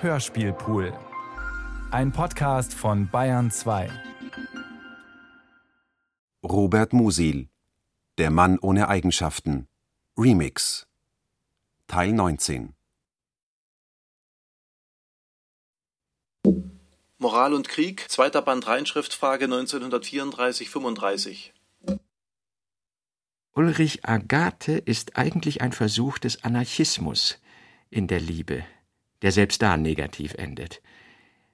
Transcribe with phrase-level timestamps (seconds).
[0.00, 0.96] Hörspielpool.
[1.90, 3.90] Ein Podcast von Bayern 2.
[6.44, 7.48] Robert Musil
[8.16, 9.66] Der Mann ohne Eigenschaften
[10.16, 10.86] Remix
[11.88, 12.74] Teil 19
[17.18, 21.50] Moral und Krieg, zweiter Band Reinschriftfrage 1934-35
[23.52, 27.40] Ulrich Agathe ist eigentlich ein Versuch des Anarchismus
[27.90, 28.64] in der Liebe,
[29.22, 30.80] der selbst da negativ endet.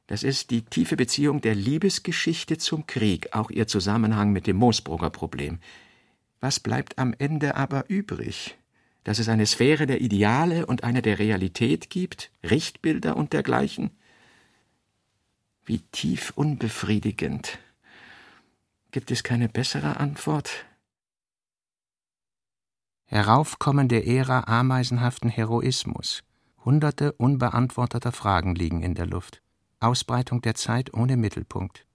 [0.06, 5.10] Das ist die tiefe Beziehung der Liebesgeschichte zum Krieg, auch ihr Zusammenhang mit dem Moosbrugger
[5.10, 5.58] Problem.
[6.40, 8.58] Was bleibt am Ende aber übrig?
[9.04, 13.90] Dass es eine Sphäre der Ideale und eine der Realität gibt, Richtbilder und dergleichen?
[15.64, 17.58] Wie tief unbefriedigend.
[18.90, 20.66] Gibt es keine bessere Antwort?
[23.06, 26.22] Heraufkommen der Ära ameisenhaften Heroismus.
[26.64, 29.42] Hunderte unbeantworteter Fragen liegen in der Luft.
[29.80, 31.86] Ausbreitung der Zeit ohne Mittelpunkt.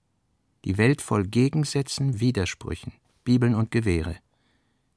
[0.64, 4.18] Die Welt voll Gegensätzen, Widersprüchen, Bibeln und Gewehre.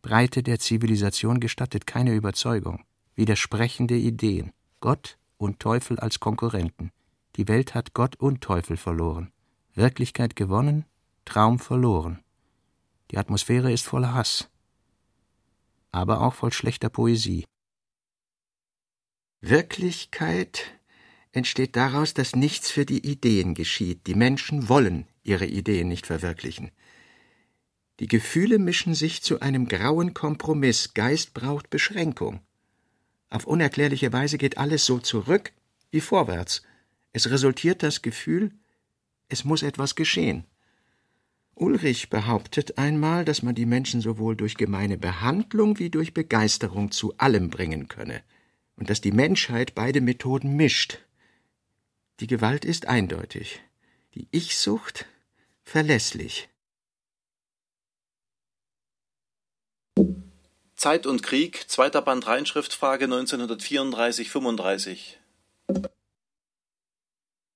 [0.02, 2.84] Breite der Zivilisation gestattet keine Überzeugung.
[3.14, 4.52] Widersprechende Ideen.
[4.80, 6.90] Gott und Teufel als Konkurrenten.
[7.36, 9.32] Die Welt hat Gott und Teufel verloren.
[9.74, 10.84] Wirklichkeit gewonnen,
[11.24, 12.22] Traum verloren.
[13.10, 14.50] Die Atmosphäre ist voller Hass,
[15.92, 17.44] aber auch voll schlechter Poesie.
[19.44, 20.66] Wirklichkeit
[21.32, 24.06] entsteht daraus, dass nichts für die Ideen geschieht.
[24.06, 26.70] Die Menschen wollen ihre Ideen nicht verwirklichen.
[27.98, 30.94] Die Gefühle mischen sich zu einem grauen Kompromiss.
[30.94, 32.40] Geist braucht Beschränkung.
[33.30, 35.52] Auf unerklärliche Weise geht alles so zurück
[35.90, 36.62] wie vorwärts.
[37.12, 38.52] Es resultiert das Gefühl,
[39.28, 40.44] es muss etwas geschehen.
[41.56, 47.18] Ulrich behauptet einmal, dass man die Menschen sowohl durch gemeine Behandlung wie durch Begeisterung zu
[47.18, 48.22] allem bringen könne
[48.76, 50.98] und dass die Menschheit beide Methoden mischt.
[52.20, 53.60] Die Gewalt ist eindeutig,
[54.14, 55.06] die Ich-Sucht
[55.62, 56.48] verlässlich.
[60.76, 65.16] Zeit und Krieg, zweiter Band Reinschriftfrage 1934-35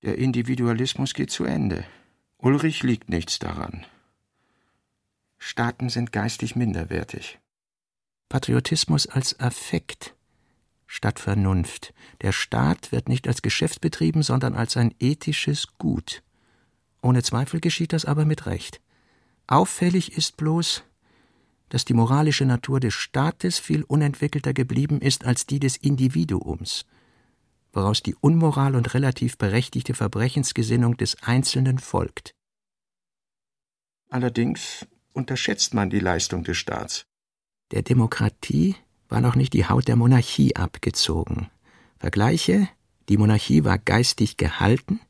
[0.02, 1.86] Der Individualismus geht zu Ende.
[2.38, 3.86] Ulrich liegt nichts daran.
[5.38, 7.38] Staaten sind geistig minderwertig.
[8.28, 10.15] Patriotismus als Affekt
[10.86, 11.92] statt Vernunft.
[12.22, 16.22] Der Staat wird nicht als Geschäft betrieben, sondern als ein ethisches Gut.
[17.02, 18.80] Ohne Zweifel geschieht das aber mit Recht.
[19.46, 20.82] Auffällig ist bloß,
[21.68, 26.86] dass die moralische Natur des Staates viel unentwickelter geblieben ist als die des Individuums,
[27.72, 32.34] woraus die Unmoral und relativ berechtigte Verbrechensgesinnung des Einzelnen folgt.
[34.08, 37.06] Allerdings unterschätzt man die Leistung des Staats.
[37.72, 38.76] Der Demokratie
[39.08, 41.50] war noch nicht die Haut der Monarchie abgezogen.
[41.98, 42.68] Vergleiche,
[43.08, 45.00] die Monarchie war geistig gehalten,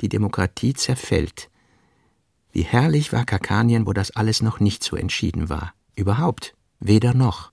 [0.00, 1.50] die Demokratie zerfällt.
[2.52, 5.74] Wie herrlich war Kakanien, wo das alles noch nicht so entschieden war.
[5.96, 7.52] Überhaupt, weder noch.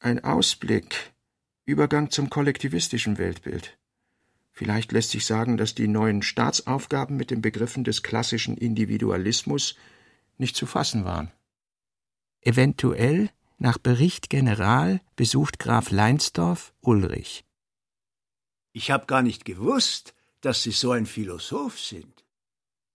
[0.00, 1.12] Ein Ausblick,
[1.64, 3.78] Übergang zum kollektivistischen Weltbild.
[4.52, 9.76] Vielleicht lässt sich sagen, dass die neuen Staatsaufgaben mit den Begriffen des klassischen Individualismus
[10.36, 11.30] nicht zu fassen waren.
[12.40, 17.44] Eventuell nach Bericht General besucht Graf Leinsdorf Ulrich.
[18.72, 22.24] Ich hab gar nicht gewusst, dass Sie so ein Philosoph sind.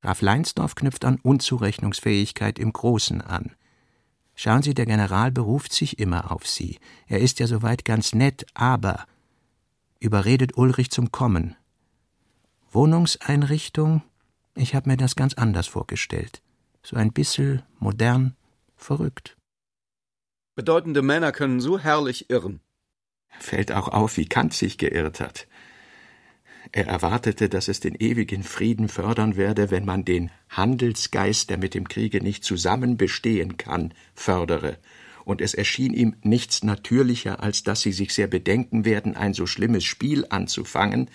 [0.01, 3.55] Graf Leinsdorf knüpft an Unzurechnungsfähigkeit im Großen an.
[4.35, 6.79] Schauen Sie, der General beruft sich immer auf Sie.
[7.07, 9.05] Er ist ja soweit ganz nett, aber
[9.99, 11.55] überredet Ulrich zum Kommen.
[12.71, 14.01] Wohnungseinrichtung?
[14.55, 16.41] Ich hab mir das ganz anders vorgestellt.
[16.81, 18.35] So ein bissel modern,
[18.75, 19.37] verrückt.
[20.55, 22.59] Bedeutende Männer können so herrlich irren.
[23.39, 25.47] Fällt auch auf, wie Kant sich geirrt hat.
[26.71, 31.73] Er erwartete, dass es den ewigen Frieden fördern werde, wenn man den Handelsgeist, der mit
[31.73, 34.77] dem Kriege nicht zusammen bestehen kann, fördere,
[35.25, 39.45] und es erschien ihm nichts natürlicher, als dass sie sich sehr bedenken werden, ein so
[39.45, 41.09] schlimmes Spiel anzufangen,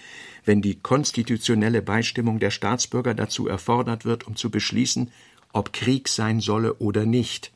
[0.45, 5.11] wenn die konstitutionelle Beistimmung der Staatsbürger dazu erfordert wird, um zu beschließen,
[5.53, 7.53] ob Krieg sein solle oder nicht.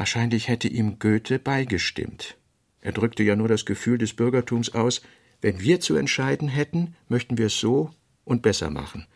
[0.00, 2.38] Wahrscheinlich hätte ihm Goethe beigestimmt.
[2.80, 5.02] Er drückte ja nur das Gefühl des Bürgertums aus,
[5.42, 7.90] wenn wir zu entscheiden hätten, möchten wir es so
[8.24, 9.06] und besser machen.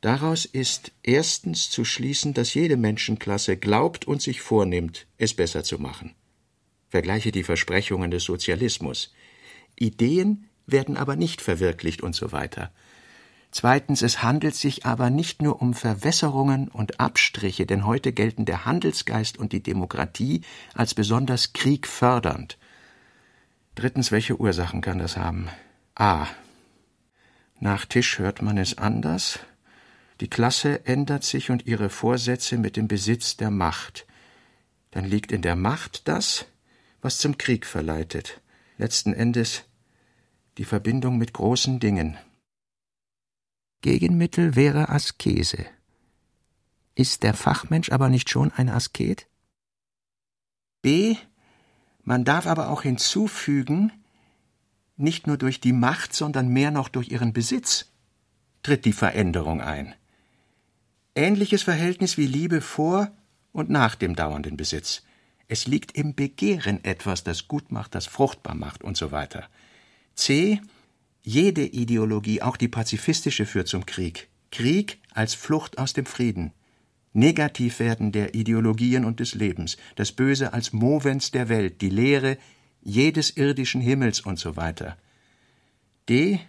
[0.00, 5.80] Daraus ist erstens zu schließen, dass jede Menschenklasse glaubt und sich vornimmt, es besser zu
[5.80, 6.14] machen.
[6.88, 9.12] Vergleiche die Versprechungen des Sozialismus.
[9.74, 12.72] Ideen werden aber nicht verwirklicht und so weiter.
[13.52, 18.64] Zweitens, es handelt sich aber nicht nur um Verwässerungen und Abstriche, denn heute gelten der
[18.64, 20.40] Handelsgeist und die Demokratie
[20.72, 22.56] als besonders kriegfördernd.
[23.74, 25.48] Drittens, welche Ursachen kann das haben?
[25.94, 26.26] A.
[27.60, 29.38] Nach Tisch hört man es anders.
[30.20, 34.06] Die Klasse ändert sich und ihre Vorsätze mit dem Besitz der Macht.
[34.92, 36.46] Dann liegt in der Macht das,
[37.02, 38.40] was zum Krieg verleitet.
[38.78, 39.64] Letzten Endes
[40.56, 42.16] die Verbindung mit großen Dingen.
[43.82, 45.66] Gegenmittel wäre Askese.
[46.94, 49.26] Ist der Fachmensch aber nicht schon ein Asket?
[50.80, 51.16] B.
[52.02, 53.92] Man darf aber auch hinzufügen,
[54.96, 57.90] nicht nur durch die Macht, sondern mehr noch durch ihren Besitz
[58.62, 59.94] tritt die Veränderung ein.
[61.14, 63.10] Ähnliches Verhältnis wie Liebe vor
[63.52, 65.02] und nach dem dauernden Besitz.
[65.48, 69.48] Es liegt im Begehren etwas, das gut macht, das fruchtbar macht und so weiter.
[70.14, 70.60] C.
[71.22, 74.28] Jede Ideologie, auch die pazifistische, führt zum Krieg.
[74.50, 76.52] Krieg als Flucht aus dem Frieden.
[77.12, 82.38] Negativwerden der Ideologien und des Lebens, das Böse als Movens der Welt, die Lehre
[82.80, 84.96] jedes irdischen Himmels und so weiter.
[86.08, 86.40] D.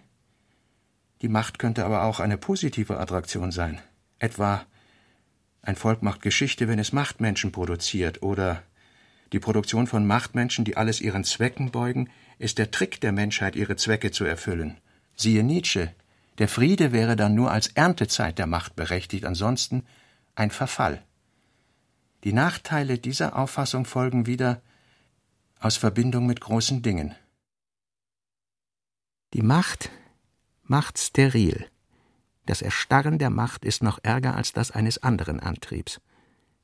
[1.22, 3.80] Die Macht könnte aber auch eine positive Attraktion sein.
[4.18, 4.64] Etwa
[5.62, 8.62] ein Volk macht Geschichte, wenn es Machtmenschen produziert, oder
[9.32, 13.76] die Produktion von Machtmenschen, die alles ihren Zwecken beugen, ist der Trick der Menschheit, ihre
[13.76, 14.78] Zwecke zu erfüllen.
[15.16, 15.94] Siehe Nietzsche.
[16.38, 19.84] Der Friede wäre dann nur als Erntezeit der Macht berechtigt, ansonsten
[20.34, 21.02] ein Verfall.
[22.24, 24.62] Die Nachteile dieser Auffassung folgen wieder
[25.60, 27.14] aus Verbindung mit großen Dingen.
[29.32, 29.90] Die Macht
[30.62, 31.66] macht steril.
[32.46, 36.00] Das Erstarren der Macht ist noch ärger als das eines anderen Antriebs.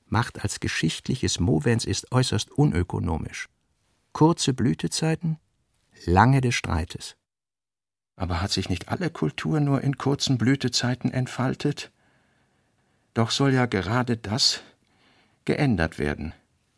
[0.06, 3.48] Macht als geschichtliches Movens ist äußerst unökonomisch.
[4.12, 5.38] Kurze Blütezeiten,
[6.06, 7.16] lange des Streites.
[8.16, 11.90] Aber hat sich nicht alle Kultur nur in kurzen Blütezeiten entfaltet?
[13.14, 14.62] Doch soll ja gerade das
[15.44, 16.34] geändert werden.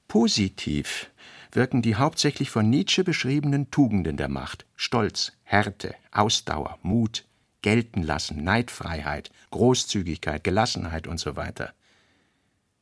[0.09, 1.11] Positiv
[1.51, 7.25] wirken die hauptsächlich von Nietzsche beschriebenen Tugenden der Macht Stolz, Härte, Ausdauer, Mut,
[7.61, 11.73] Gelten lassen, Neidfreiheit, Großzügigkeit, Gelassenheit und so weiter.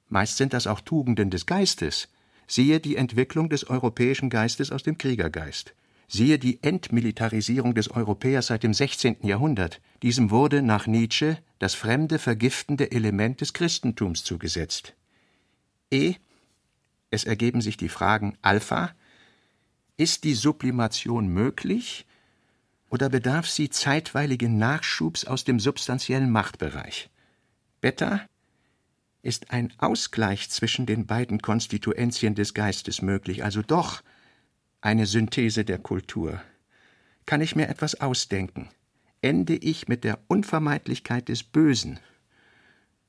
[0.09, 2.09] Meist sind das auch Tugenden des Geistes.
[2.47, 5.75] Siehe die Entwicklung des europäischen Geistes aus dem Kriegergeist.
[6.13, 9.19] Siehe die Entmilitarisierung des Europäers seit dem 16.
[9.23, 9.81] Jahrhundert.
[10.03, 14.97] Diesem wurde nach Nietzsche das fremde, vergiftende Element des Christentums zugesetzt.
[15.93, 16.17] E.
[17.11, 18.91] Es ergeben sich die Fragen Alpha.
[19.97, 22.07] Ist die Sublimation möglich
[22.89, 27.09] oder bedarf sie zeitweiligen Nachschubs aus dem substanziellen Machtbereich?
[27.81, 28.27] Beta.
[29.23, 34.03] Ist ein Ausgleich zwischen den beiden Konstituentien des Geistes möglich, also doch
[34.81, 36.41] eine Synthese der Kultur.
[37.27, 38.69] Kann ich mir etwas ausdenken?
[39.23, 42.01] Ende ich mit der Unvermeidlichkeit des Bösen?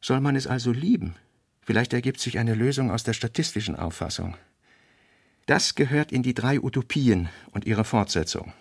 [0.02, 1.16] Soll man es also lieben?
[1.62, 4.36] Vielleicht ergibt sich eine Lösung aus der statistischen Auffassung.
[5.46, 8.54] Das gehört in die drei Utopien und ihre Fortsetzung.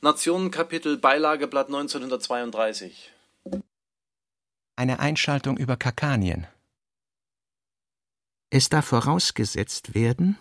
[0.00, 3.12] Nationenkapitel Beilageblatt 1932
[4.76, 6.46] Eine Einschaltung über Kakanien
[8.50, 10.38] es darf vorausgesetzt werden,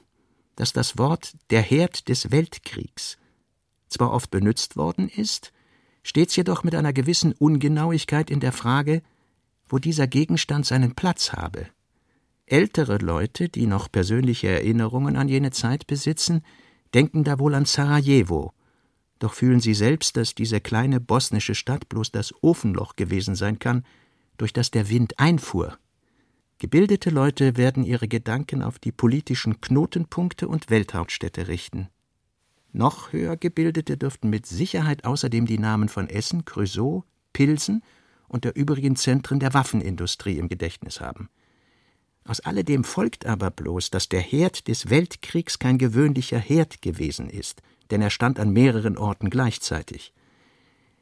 [0.55, 3.17] dass das Wort der Herd des Weltkriegs
[3.89, 5.53] zwar oft benützt worden ist,
[6.03, 9.01] stets jedoch mit einer gewissen Ungenauigkeit in der Frage,
[9.67, 11.67] wo dieser Gegenstand seinen Platz habe.
[12.45, 16.43] Ältere Leute, die noch persönliche Erinnerungen an jene Zeit besitzen,
[16.93, 18.53] denken da wohl an Sarajevo,
[19.19, 23.85] doch fühlen sie selbst, dass diese kleine bosnische Stadt bloß das Ofenloch gewesen sein kann,
[24.37, 25.77] durch das der Wind einfuhr
[26.59, 31.87] Gebildete Leute werden ihre Gedanken auf die politischen Knotenpunkte und Welthauptstädte richten.
[32.73, 37.83] Noch höher Gebildete dürften mit Sicherheit außerdem die Namen von Essen, Creusot, Pilsen
[38.27, 41.29] und der übrigen Zentren der Waffenindustrie im Gedächtnis haben.
[42.23, 47.61] Aus alledem folgt aber bloß, dass der Herd des Weltkriegs kein gewöhnlicher Herd gewesen ist,
[47.91, 50.11] denn er stand an mehreren Orten gleichzeitig.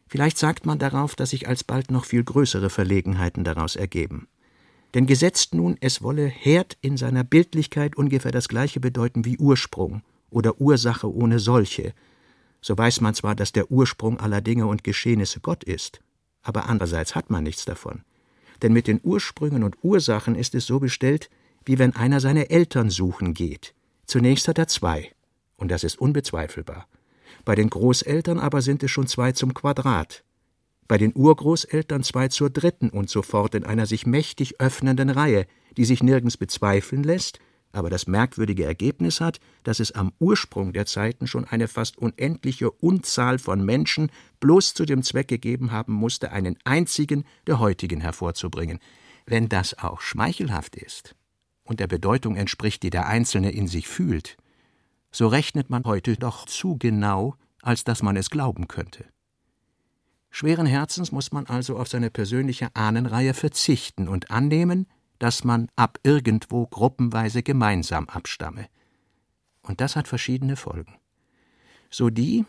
[0.07, 4.27] Vielleicht sagt man darauf, dass sich alsbald noch viel größere Verlegenheiten daraus ergeben.
[4.95, 10.01] Denn gesetzt nun, es wolle Herd in seiner Bildlichkeit ungefähr das gleiche bedeuten wie Ursprung
[10.29, 11.93] oder Ursache ohne solche,
[12.61, 15.99] so weiß man zwar, dass der Ursprung aller Dinge und Geschehnisse Gott ist,
[16.41, 18.03] aber andererseits hat man nichts davon.
[18.61, 21.29] Denn mit den Ursprüngen und Ursachen ist es so bestellt,
[21.65, 23.75] wie wenn einer seine Eltern suchen geht.
[24.05, 25.11] Zunächst hat er zwei,
[25.57, 26.87] und das ist unbezweifelbar.
[27.43, 30.23] Bei den Großeltern aber sind es schon zwei zum Quadrat,
[30.87, 35.47] bei den Urgroßeltern zwei zur dritten und so fort in einer sich mächtig öffnenden Reihe,
[35.77, 37.39] die sich nirgends bezweifeln lässt,
[37.71, 42.71] aber das merkwürdige Ergebnis hat, dass es am Ursprung der Zeiten schon eine fast unendliche
[42.71, 48.79] Unzahl von Menschen bloß zu dem Zweck gegeben haben musste, einen einzigen der heutigen hervorzubringen.
[49.25, 51.15] Wenn das auch schmeichelhaft ist,
[51.65, 54.37] und der Bedeutung entspricht, die der Einzelne in sich fühlt,
[55.11, 59.05] so rechnet man heute doch zu genau, als dass man es glauben könnte.
[60.37, 64.85] Schweren Herzens muss man also auf seine persönliche Ahnenreihe verzichten und annehmen,
[65.17, 68.67] dass man ab irgendwo gruppenweise gemeinsam abstamme.
[69.61, 70.95] Und das hat verschiedene Folgen.
[71.89, 72.43] So die,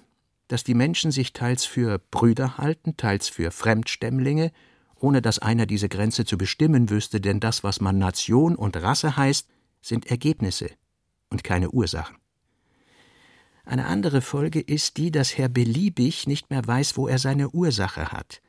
[0.48, 4.50] dass die Menschen sich teils für Brüder halten, teils für Fremdstämmlinge,
[4.96, 9.16] ohne dass einer diese Grenze zu bestimmen wüsste, denn das, was man Nation und Rasse
[9.16, 9.48] heißt,
[9.80, 10.70] sind Ergebnisse
[11.30, 12.16] und keine Ursachen.
[13.66, 18.12] Eine andere Folge ist die, dass Herr Beliebig nicht mehr weiß, wo er seine Ursache
[18.12, 18.40] hat.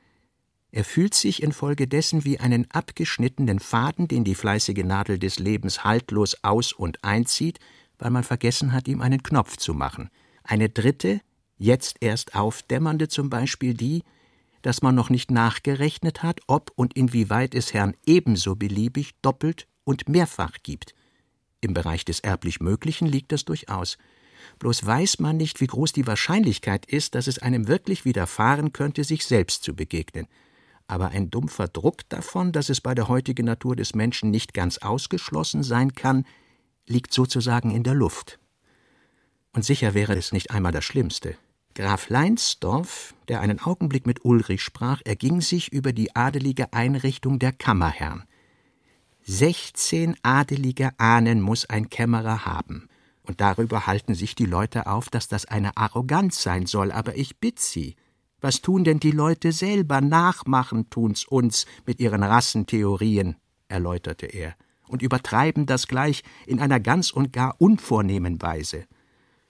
[0.71, 6.43] Er fühlt sich infolgedessen wie einen abgeschnittenen Faden, den die fleißige Nadel des Lebens haltlos
[6.43, 7.59] aus und einzieht,
[7.97, 10.11] weil man vergessen hat, ihm einen Knopf zu machen.
[10.43, 11.19] Eine dritte,
[11.57, 14.03] jetzt erst aufdämmernde zum Beispiel die,
[14.61, 20.07] dass man noch nicht nachgerechnet hat, ob und inwieweit es Herrn ebenso beliebig doppelt und
[20.09, 20.93] mehrfach gibt.
[21.59, 23.97] Im Bereich des erblich Möglichen liegt das durchaus
[24.59, 29.03] bloß weiß man nicht, wie groß die Wahrscheinlichkeit ist, dass es einem wirklich widerfahren könnte,
[29.03, 30.27] sich selbst zu begegnen.
[30.87, 34.77] Aber ein dumpfer Druck davon, dass es bei der heutigen Natur des Menschen nicht ganz
[34.77, 36.25] ausgeschlossen sein kann,
[36.85, 38.39] liegt sozusagen in der Luft.
[39.53, 41.35] Und sicher wäre es nicht einmal das Schlimmste.
[41.75, 47.51] Graf Leinsdorf, der einen Augenblick mit Ulrich sprach, erging sich über die adelige Einrichtung der
[47.51, 48.23] Kammerherrn.
[49.23, 52.87] Sechzehn adelige Ahnen muss ein Kämmerer haben.
[53.27, 56.91] Und darüber halten sich die Leute auf, dass das eine Arroganz sein soll.
[56.93, 57.95] Aber ich bitt Sie,
[58.39, 59.99] was tun denn die Leute selber?
[59.99, 63.35] Nachmachen tun's uns mit ihren Rassentheorien,
[63.67, 64.55] erläuterte er,
[64.87, 68.85] und übertreiben das gleich in einer ganz und gar unvornehmen Weise.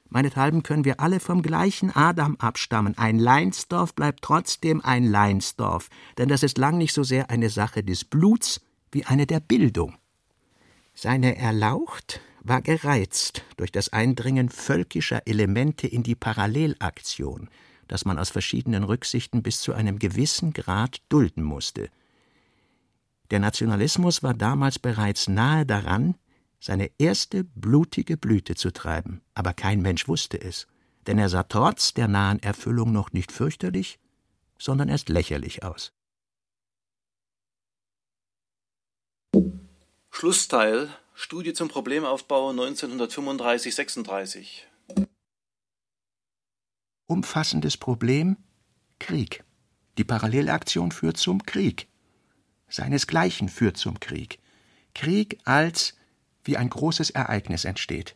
[0.10, 2.98] Meinethalben können wir alle vom gleichen Adam abstammen.
[2.98, 7.84] Ein Leinsdorf bleibt trotzdem ein Leinsdorf, denn das ist lang nicht so sehr eine Sache
[7.84, 9.96] des Bluts wie eine der Bildung.
[10.96, 17.50] Seine Erlaucht war gereizt durch das Eindringen völkischer Elemente in die Parallelaktion,
[17.88, 21.89] das man aus verschiedenen Rücksichten bis zu einem gewissen Grad dulden musste.
[23.32, 26.16] Der Nationalismus war damals bereits nahe daran,
[26.60, 30.68] seine erste blutige Blüte zu treiben, aber kein Mensch wusste es,
[31.06, 34.00] denn er sah trotz der nahen Erfüllung noch nicht fürchterlich,
[34.58, 35.94] sondern erst lächerlich aus.
[40.10, 40.89] Schlussteil
[41.20, 44.62] Studie zum Problemaufbau 1935-36.
[47.08, 48.38] Umfassendes Problem
[49.00, 49.44] Krieg.
[49.98, 51.88] Die Parallelaktion führt zum Krieg.
[52.70, 54.38] Seinesgleichen führt zum Krieg.
[54.94, 55.96] Krieg als
[56.44, 58.16] wie ein großes Ereignis entsteht.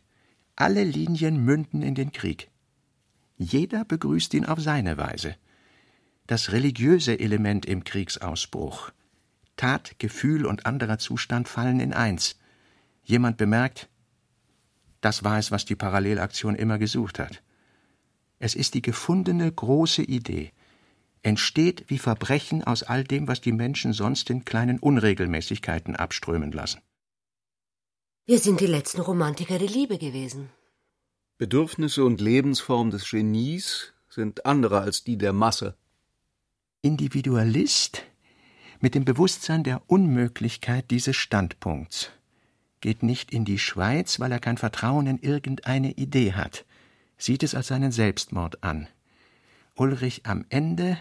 [0.54, 2.50] Alle Linien münden in den Krieg.
[3.36, 5.34] Jeder begrüßt ihn auf seine Weise.
[6.28, 8.92] Das religiöse Element im Kriegsausbruch.
[9.56, 12.36] Tat, Gefühl und anderer Zustand fallen in eins.
[13.02, 13.88] Jemand bemerkt,
[15.00, 17.42] das war es, was die Parallelaktion immer gesucht hat.
[18.38, 20.52] Es ist die gefundene große Idee,
[21.22, 26.80] entsteht wie Verbrechen aus all dem, was die Menschen sonst in kleinen Unregelmäßigkeiten abströmen lassen.
[28.26, 30.50] Wir sind die letzten Romantiker der Liebe gewesen.
[31.38, 35.76] Bedürfnisse und Lebensform des Genies sind andere als die der Masse.
[36.82, 38.04] Individualist
[38.80, 42.10] mit dem Bewusstsein der Unmöglichkeit dieses Standpunkts
[42.82, 46.66] geht nicht in die Schweiz, weil er kein Vertrauen in irgendeine Idee hat,
[47.16, 48.88] sieht es als seinen Selbstmord an.
[49.74, 50.98] Ulrich am Ende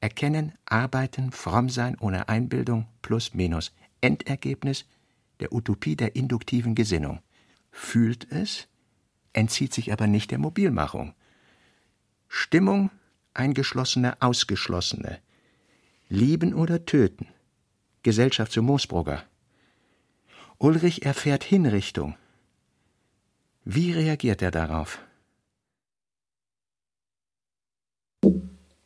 [0.00, 3.72] erkennen, arbeiten, fromm sein ohne Einbildung plus minus.
[4.00, 4.86] Endergebnis
[5.40, 7.20] der Utopie der induktiven Gesinnung.
[7.72, 8.68] Fühlt es,
[9.32, 11.14] entzieht sich aber nicht der Mobilmachung.
[12.28, 12.90] Stimmung,
[13.34, 15.18] eingeschlossene, ausgeschlossene.
[16.08, 17.26] Lieben oder töten.
[18.02, 19.24] Gesellschaft zu Moosbrugger.
[20.58, 22.16] Ulrich erfährt Hinrichtung.
[23.64, 24.98] Wie reagiert er darauf?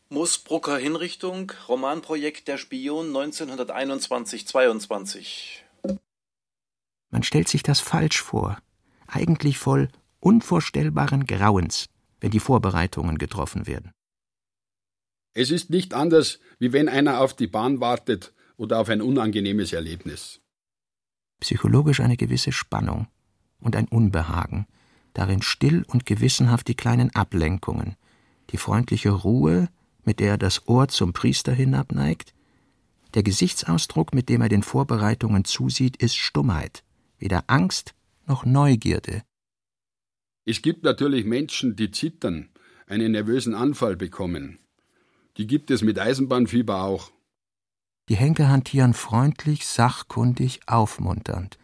[0.09, 5.61] Moosbrucker Hinrichtung, Romanprojekt Der Spion 1921-22.
[7.11, 8.59] Man stellt sich das falsch vor,
[9.07, 9.89] eigentlich voll
[10.21, 13.93] unvorstellbaren Grauens, wenn die Vorbereitungen getroffen werden.
[15.35, 19.75] Es ist nicht anders, wie wenn einer auf die Bahn wartet oder auf ein unangenehmes
[19.75, 20.41] Erlebnis
[21.41, 23.07] psychologisch eine gewisse Spannung
[23.61, 24.67] und ein Unbehagen,
[25.15, 27.97] darin still und gewissenhaft die kleinen Ablenkungen,
[28.51, 29.69] die freundliche Ruhe,
[30.05, 32.35] mit der er das Ohr zum Priester hinabneigt,
[33.15, 36.85] der Gesichtsausdruck, mit dem er den Vorbereitungen zusieht, ist Stummheit,
[37.19, 37.95] weder Angst
[38.27, 39.23] noch Neugierde.
[40.45, 42.51] Es gibt natürlich Menschen, die zittern,
[42.87, 44.59] einen nervösen Anfall bekommen.
[45.37, 47.13] Die gibt es mit Eisenbahnfieber auch.
[48.09, 51.59] Die Henker hantieren freundlich, sachkundig, aufmunternd.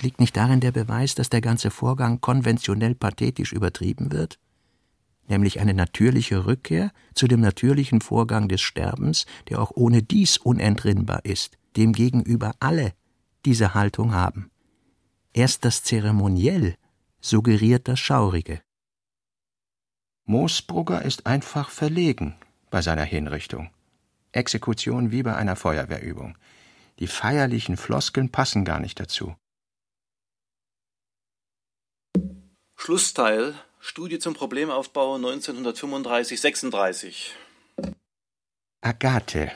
[0.00, 4.38] Liegt nicht darin der Beweis, dass der ganze Vorgang konventionell pathetisch übertrieben wird?
[5.26, 11.24] Nämlich eine natürliche Rückkehr zu dem natürlichen Vorgang des Sterbens, der auch ohne dies unentrinnbar
[11.24, 12.92] ist, dem gegenüber alle
[13.44, 14.50] diese Haltung haben.
[15.32, 16.76] Erst das Zeremoniell
[17.20, 18.60] suggeriert das Schaurige.
[20.26, 22.36] Moosbrugger ist einfach verlegen
[22.70, 23.70] bei seiner Hinrichtung.
[24.36, 26.36] Exekution wie bei einer Feuerwehrübung.
[26.98, 29.34] Die feierlichen Floskeln passen gar nicht dazu.
[32.76, 37.30] Schlussteil Studie zum Problemaufbau 1935-36.
[38.80, 39.52] Agathe.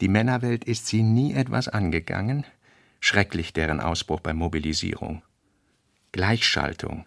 [0.00, 2.46] Die Männerwelt ist sie nie etwas angegangen.
[3.00, 5.22] Schrecklich deren Ausbruch bei Mobilisierung.
[6.12, 7.06] Gleichschaltung.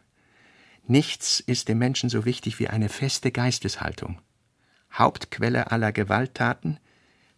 [0.85, 4.19] Nichts ist dem Menschen so wichtig wie eine feste Geisteshaltung.
[4.93, 6.79] Hauptquelle aller Gewalttaten,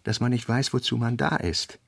[0.04, 1.80] dass man nicht weiß, wozu man da ist.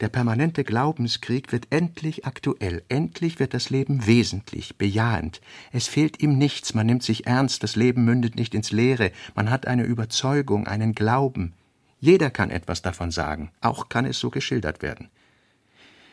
[0.00, 5.40] Der permanente Glaubenskrieg wird endlich aktuell, endlich wird das Leben wesentlich, bejahend.
[5.70, 9.48] Es fehlt ihm nichts, man nimmt sich ernst, das Leben mündet nicht ins Leere, man
[9.48, 11.54] hat eine Überzeugung, einen Glauben.
[12.00, 15.08] Jeder kann etwas davon sagen, auch kann es so geschildert werden.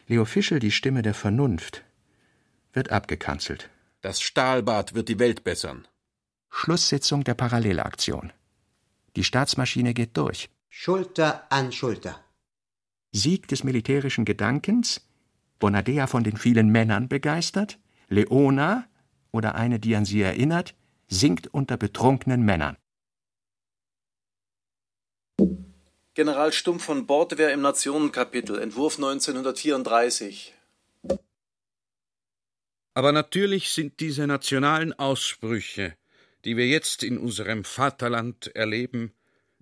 [0.08, 1.84] Leo Fischel, die Stimme der Vernunft,
[2.74, 3.72] wird abgekanzelt.
[4.02, 5.88] Das Stahlbad wird die Welt bessern.
[6.52, 8.32] Schlusssitzung der Parallelaktion.
[9.16, 10.50] Die Staatsmaschine geht durch.
[10.70, 12.24] Schulter an Schulter.
[13.12, 15.08] Sieg des militärischen Gedankens,
[15.58, 18.88] Bonadea von den vielen Männern begeistert, Leona
[19.32, 20.76] oder eine, die an sie erinnert,
[21.08, 22.78] singt unter betrunkenen Männern.
[26.14, 30.54] General Stumpf von Bordwehr im Nationenkapitel, Entwurf 1934.
[32.94, 35.96] Aber natürlich sind diese nationalen Ausbrüche,
[36.46, 39.14] die wir jetzt in unserem Vaterland erleben,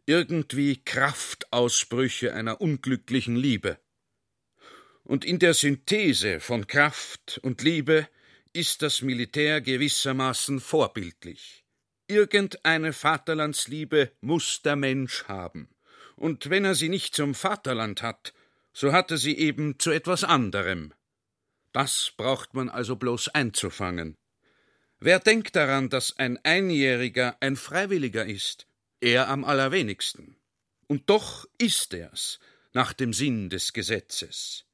[0.06, 3.78] irgendwie Kraftausbrüche einer unglücklichen Liebe.
[5.04, 8.08] Und in der Synthese von Kraft und Liebe
[8.54, 11.64] ist das Militär gewissermaßen vorbildlich.
[12.08, 15.70] Irgendeine Vaterlandsliebe muss der Mensch haben,
[16.16, 18.34] und wenn er sie nicht zum Vaterland hat,
[18.74, 20.94] so hat er sie eben zu etwas anderem.
[21.74, 24.18] Das braucht man also bloß einzufangen.
[25.00, 28.66] Wer denkt daran, dass ein Einjähriger ein Freiwilliger ist?
[29.00, 30.38] Er am allerwenigsten.
[30.88, 32.40] Und doch ist er's
[32.74, 34.66] nach dem Sinn des Gesetzes.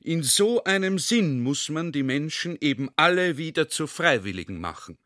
[0.00, 4.98] In so einem Sinn muss man die Menschen eben alle wieder zu Freiwilligen machen.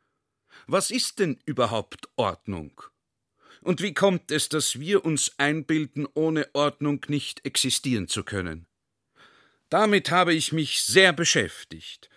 [0.66, 2.82] Was ist denn überhaupt Ordnung?
[3.62, 8.66] Und wie kommt es, dass wir uns einbilden, ohne Ordnung nicht existieren zu können?
[9.70, 12.10] Damit habe ich mich sehr beschäftigt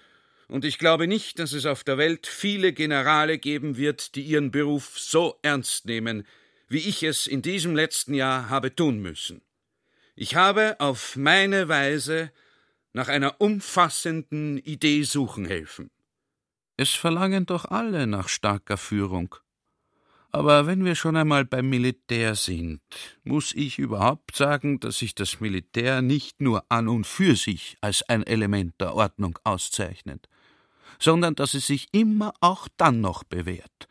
[0.50, 4.52] und ich glaube nicht, dass es auf der Welt viele Generale geben wird, die ihren
[4.52, 6.26] Beruf so ernst nehmen,
[6.70, 9.42] wie ich es in diesem letzten Jahr habe tun müssen.
[10.16, 12.32] Ich habe auf meine Weise
[12.94, 15.92] nach einer umfassenden Idee suchen helfen.
[16.78, 19.36] Es verlangen doch alle nach starker Führung.
[20.32, 22.82] Aber wenn wir schon einmal beim Militär sind,
[23.24, 28.04] muss ich überhaupt sagen, dass sich das Militär nicht nur an und für sich als
[28.10, 30.28] ein Element der Ordnung auszeichnet,
[31.00, 33.88] sondern dass es sich immer auch dann noch bewährt,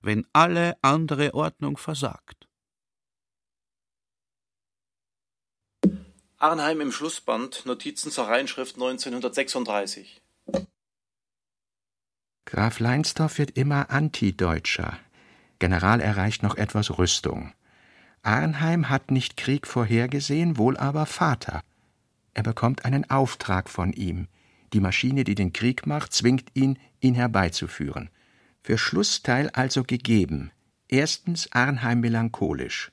[0.00, 2.48] wenn alle andere Ordnung versagt.
[6.38, 10.20] Arnheim im Schlussband, Notizen zur Reinschrift 1936.
[12.44, 14.98] Graf Leinsdorf wird immer antideutscher.
[15.58, 17.54] General erreicht noch etwas Rüstung.
[18.22, 21.62] Arnheim hat nicht Krieg vorhergesehen, wohl aber Vater.
[22.34, 24.28] Er bekommt einen Auftrag von ihm.
[24.72, 28.10] Die Maschine, die den Krieg macht, zwingt ihn, ihn herbeizuführen.
[28.62, 30.50] Für Schlussteil also gegeben.
[30.88, 32.92] Erstens Arnheim melancholisch.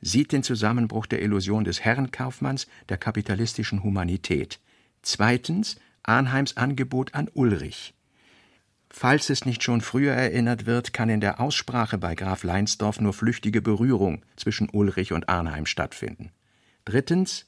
[0.00, 4.60] Sieht den Zusammenbruch der Illusion des Herrenkaufmanns, der kapitalistischen Humanität.
[5.02, 7.94] Zweitens Arnheims Angebot an Ulrich.
[8.90, 13.12] Falls es nicht schon früher erinnert wird, kann in der Aussprache bei Graf Leinsdorf nur
[13.12, 16.30] flüchtige Berührung zwischen Ulrich und Arnheim stattfinden.
[16.84, 17.46] Drittens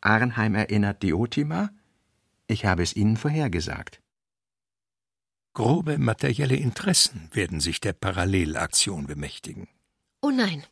[0.00, 1.70] Arnheim erinnert Diotima,
[2.52, 4.00] ich habe es Ihnen vorhergesagt.
[5.54, 9.68] Grobe materielle Interessen werden sich der Parallelaktion bemächtigen.
[10.22, 10.64] Oh nein.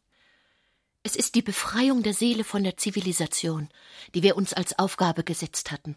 [1.02, 3.68] Es ist die Befreiung der Seele von der Zivilisation,
[4.14, 5.96] die wir uns als Aufgabe gesetzt hatten.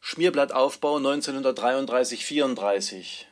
[0.00, 3.26] Schmierblattaufbau 1933-34.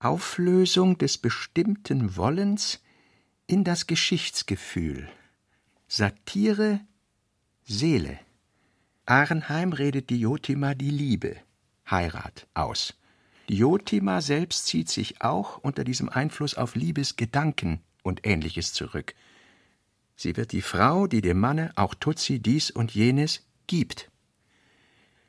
[0.00, 2.80] Auflösung des bestimmten Wollens
[3.46, 5.08] in das Geschichtsgefühl.
[5.88, 6.80] Satire
[7.70, 8.18] Seele.
[9.04, 11.36] Arnheim redet Diotima die Liebe,
[11.90, 12.94] Heirat, aus.
[13.50, 19.14] Diotima selbst zieht sich auch unter diesem Einfluss auf Liebesgedanken und ähnliches zurück.
[20.16, 24.10] Sie wird die Frau, die dem Manne, auch Tutsi, dies und jenes, gibt.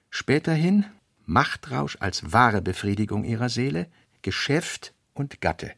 [0.10, 0.86] Späterhin
[1.26, 5.74] Machtrausch als wahre Befriedigung ihrer Seele, Geschäft und Gatte.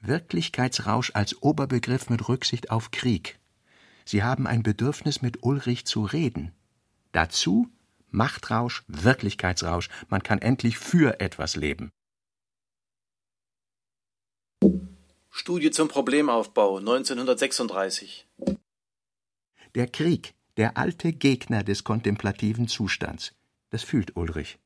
[0.00, 3.38] Wirklichkeitsrausch als Oberbegriff mit Rücksicht auf Krieg.
[4.04, 6.52] Sie haben ein Bedürfnis, mit Ulrich zu reden.
[7.12, 7.68] Dazu
[8.12, 9.88] Machtrausch, Wirklichkeitsrausch.
[10.08, 11.90] Man kann endlich für etwas leben.
[15.30, 18.28] Studie zum Problemaufbau 1936.
[19.74, 23.34] Der Krieg, der alte Gegner des kontemplativen Zustands.
[23.70, 24.58] Das fühlt Ulrich.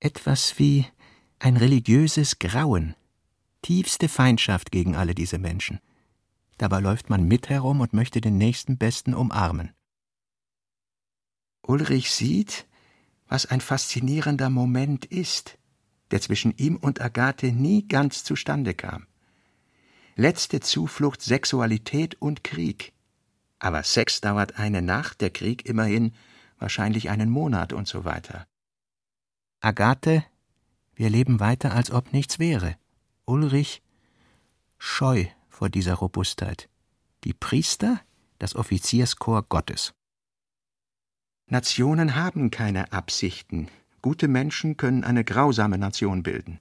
[0.00, 0.86] Etwas wie
[1.38, 2.94] ein religiöses Grauen,
[3.60, 5.80] tiefste Feindschaft gegen alle diese Menschen.
[6.58, 9.72] Dabei läuft man mit herum und möchte den nächsten Besten umarmen.
[11.62, 12.66] Ulrich sieht,
[13.28, 15.56] was ein faszinierender Moment ist,
[16.10, 19.06] der zwischen ihm und Agathe nie ganz zustande kam.
[20.16, 22.92] Letzte Zuflucht Sexualität und Krieg.
[23.60, 26.12] Aber Sex dauert eine Nacht, der Krieg immerhin
[26.58, 28.48] wahrscheinlich einen Monat und so weiter.
[29.60, 30.24] Agathe,
[30.94, 32.76] wir leben weiter, als ob nichts wäre.
[33.26, 33.82] Ulrich,
[34.78, 35.26] scheu
[35.58, 36.68] vor dieser Robustheit.
[37.24, 38.00] Die Priester,
[38.38, 39.92] das Offizierskorps Gottes.
[41.50, 43.66] Nationen haben keine Absichten.
[44.00, 46.60] Gute Menschen können eine grausame Nation bilden.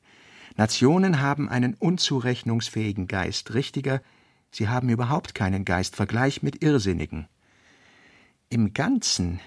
[0.55, 4.01] Nationen haben einen unzurechnungsfähigen Geist, richtiger,
[4.49, 7.27] sie haben überhaupt keinen Geist, Vergleich mit Irrsinnigen.
[8.49, 9.39] Im Ganzen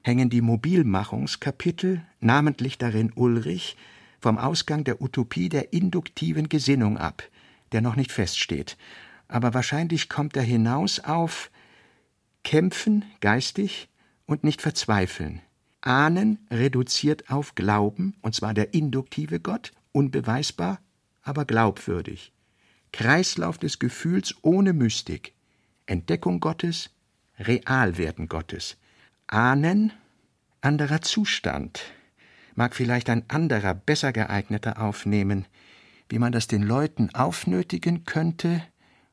[0.00, 3.76] hängen die Mobilmachungskapitel, namentlich darin Ulrich,
[4.20, 7.22] vom Ausgang der Utopie der induktiven Gesinnung ab,
[7.72, 8.76] der noch nicht feststeht.
[9.28, 11.50] Aber wahrscheinlich kommt er hinaus auf
[12.44, 13.88] Kämpfen geistig
[14.26, 15.42] und nicht verzweifeln.
[15.80, 20.80] Ahnen reduziert auf Glauben, und zwar der induktive Gott, unbeweisbar,
[21.22, 22.32] aber glaubwürdig.
[22.92, 25.32] Kreislauf des Gefühls ohne Mystik.
[25.86, 26.90] Entdeckung Gottes,
[27.38, 28.76] Realwerden Gottes.
[29.26, 29.92] Ahnen,
[30.60, 31.82] anderer Zustand,
[32.54, 35.46] mag vielleicht ein anderer, besser geeigneter aufnehmen.
[36.08, 38.62] Wie man das den Leuten aufnötigen könnte,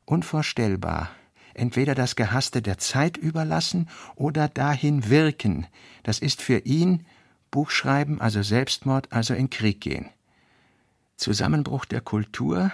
[0.05, 1.09] unvorstellbar.
[1.53, 5.67] Entweder das Gehasste der Zeit überlassen oder dahin wirken.
[6.03, 7.05] Das ist für ihn
[7.51, 10.09] Buchschreiben, also Selbstmord, also in Krieg gehen.
[11.17, 12.71] Zusammenbruch der Kultur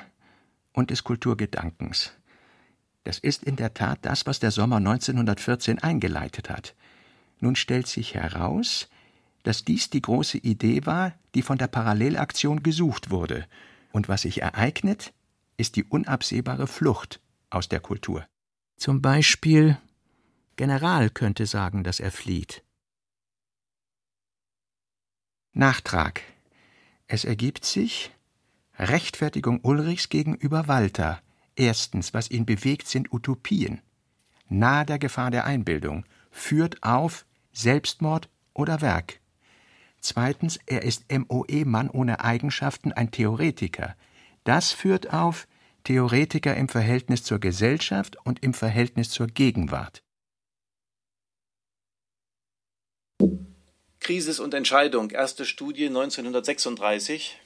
[0.71, 2.13] und des Kulturgedankens.
[3.03, 6.75] Das ist in der Tat das, was der Sommer 1914 eingeleitet hat.
[7.39, 8.89] Nun stellt sich heraus,
[9.43, 13.45] dass dies die große Idee war, die von der Parallelaktion gesucht wurde,
[13.91, 15.13] und was sich ereignet,
[15.57, 18.25] ist die unabsehbare Flucht aus der Kultur.
[18.77, 19.77] Zum Beispiel
[20.55, 22.63] General könnte sagen, dass er flieht.
[25.53, 26.21] Nachtrag.
[27.07, 28.11] Es ergibt sich
[28.77, 31.21] Rechtfertigung Ulrichs gegenüber Walter.
[31.55, 33.81] Erstens, was ihn bewegt, sind Utopien.
[34.47, 39.19] Nahe der Gefahr der Einbildung, führt auf Selbstmord oder Werk.
[40.01, 43.95] Zweitens, er ist MOE-Mann ohne Eigenschaften, ein Theoretiker.
[44.43, 45.47] Das führt auf
[45.83, 50.03] Theoretiker im Verhältnis zur Gesellschaft und im Verhältnis zur Gegenwart.
[53.99, 57.37] Krisis und Entscheidung, erste Studie 1936.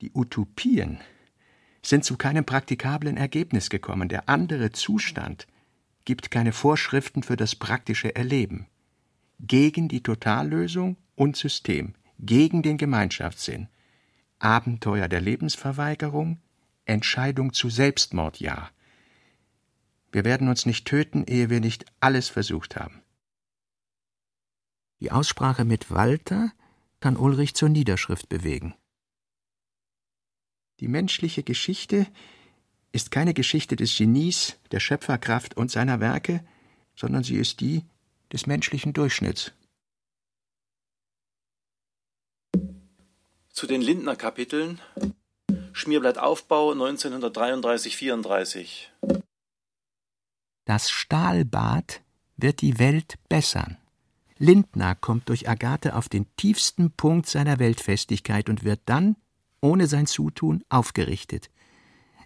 [0.00, 1.00] Die Utopien
[1.82, 4.08] sind zu keinem praktikablen Ergebnis gekommen.
[4.08, 5.46] Der andere Zustand
[6.04, 8.66] gibt keine Vorschriften für das praktische Erleben.
[9.40, 13.68] Gegen die Totallösung und System, gegen den Gemeinschaftssinn.
[14.38, 16.40] Abenteuer der Lebensverweigerung,
[16.84, 18.70] Entscheidung zu Selbstmord ja.
[20.12, 23.02] Wir werden uns nicht töten, ehe wir nicht alles versucht haben.
[25.00, 26.52] Die Aussprache mit Walter
[27.00, 28.74] kann Ulrich zur Niederschrift bewegen.
[30.80, 32.06] Die menschliche Geschichte
[32.92, 36.44] ist keine Geschichte des Genies, der Schöpferkraft und seiner Werke,
[36.96, 37.84] sondern sie ist die
[38.32, 39.52] des menschlichen Durchschnitts.
[43.50, 44.80] Zu den Lindner Kapiteln
[45.72, 48.88] Schmierblattaufbau 1933-34
[50.64, 52.00] Das Stahlbad
[52.36, 53.78] wird die Welt bessern.
[54.38, 59.16] Lindner kommt durch Agathe auf den tiefsten Punkt seiner Weltfestigkeit und wird dann,
[59.60, 61.50] ohne sein Zutun, aufgerichtet.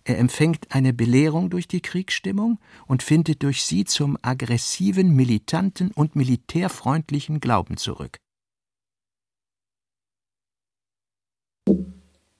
[0.08, 6.16] Er empfängt eine Belehrung durch die Kriegsstimmung und findet durch sie zum aggressiven, militanten und
[6.16, 8.16] militärfreundlichen Glauben zurück.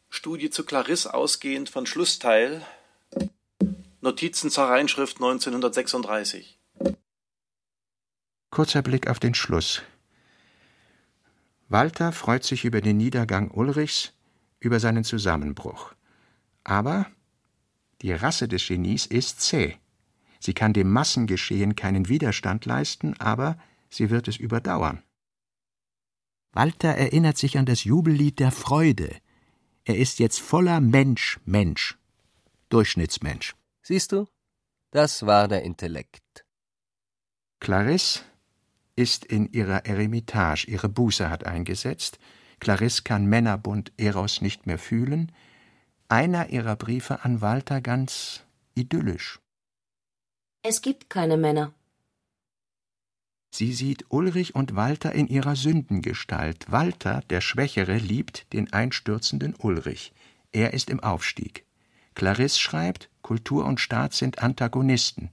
[0.09, 2.67] Studie zu Clarisse ausgehend von Schlussteil
[4.01, 6.59] Notizen zur Reinschrift 1936
[8.49, 9.83] Kurzer Blick auf den Schluss.
[11.69, 14.15] Walter freut sich über den Niedergang Ulrichs,
[14.59, 15.93] über seinen Zusammenbruch.
[16.65, 17.05] Aber
[18.03, 19.77] Die Rasse des Genies ist zäh.
[20.41, 23.59] Sie kann dem Massengeschehen keinen Widerstand leisten, aber
[23.91, 25.03] sie wird es überdauern.
[26.53, 29.17] Walter erinnert sich an das Jubellied der Freude.
[29.85, 31.99] Er ist jetzt voller Mensch, Mensch.
[32.69, 33.55] Durchschnittsmensch.
[33.83, 34.27] Siehst du?
[34.91, 36.45] Das war der Intellekt.
[37.61, 38.21] Clarisse
[38.97, 42.19] ist in ihrer Eremitage, ihre Buße hat eingesetzt.
[42.61, 45.33] Clarisse kann Männerbund Eros nicht mehr fühlen.
[46.11, 48.43] Einer ihrer Briefe an Walter ganz
[48.75, 49.41] idyllisch.
[50.63, 51.75] Es gibt keine Männer.
[53.51, 56.71] Sie sieht Ulrich und Walter in ihrer Sündengestalt.
[56.71, 60.15] Walter, der Schwächere, liebt den einstürzenden Ulrich.
[60.51, 61.67] Er ist im Aufstieg.
[62.15, 65.29] Clarisse schreibt, Kultur und Staat sind Antagonisten.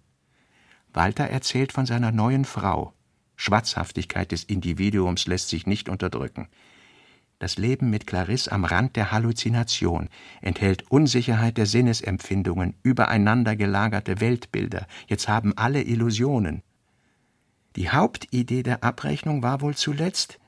[0.92, 2.94] Walter erzählt von seiner neuen Frau.
[3.38, 6.50] Schwatzhaftigkeit des Individuums lässt sich nicht unterdrücken.
[7.39, 10.10] Das Leben mit Clarisse am Rand der Halluzination
[10.41, 14.88] enthält Unsicherheit der Sinnesempfindungen, übereinander gelagerte Weltbilder.
[15.08, 16.63] Jetzt haben alle Illusionen.
[17.76, 20.39] Die Hauptidee der Abrechnung war wohl zuletzt,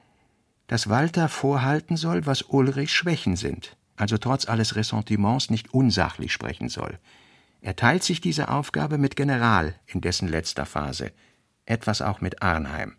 [0.68, 6.70] dass Walter vorhalten soll, was Ulrich Schwächen sind, also trotz alles Ressentiments nicht unsachlich sprechen
[6.70, 7.00] soll.
[7.60, 11.12] Er teilt sich diese Aufgabe mit General in dessen letzter Phase,
[11.66, 12.96] etwas auch mit Arnheim.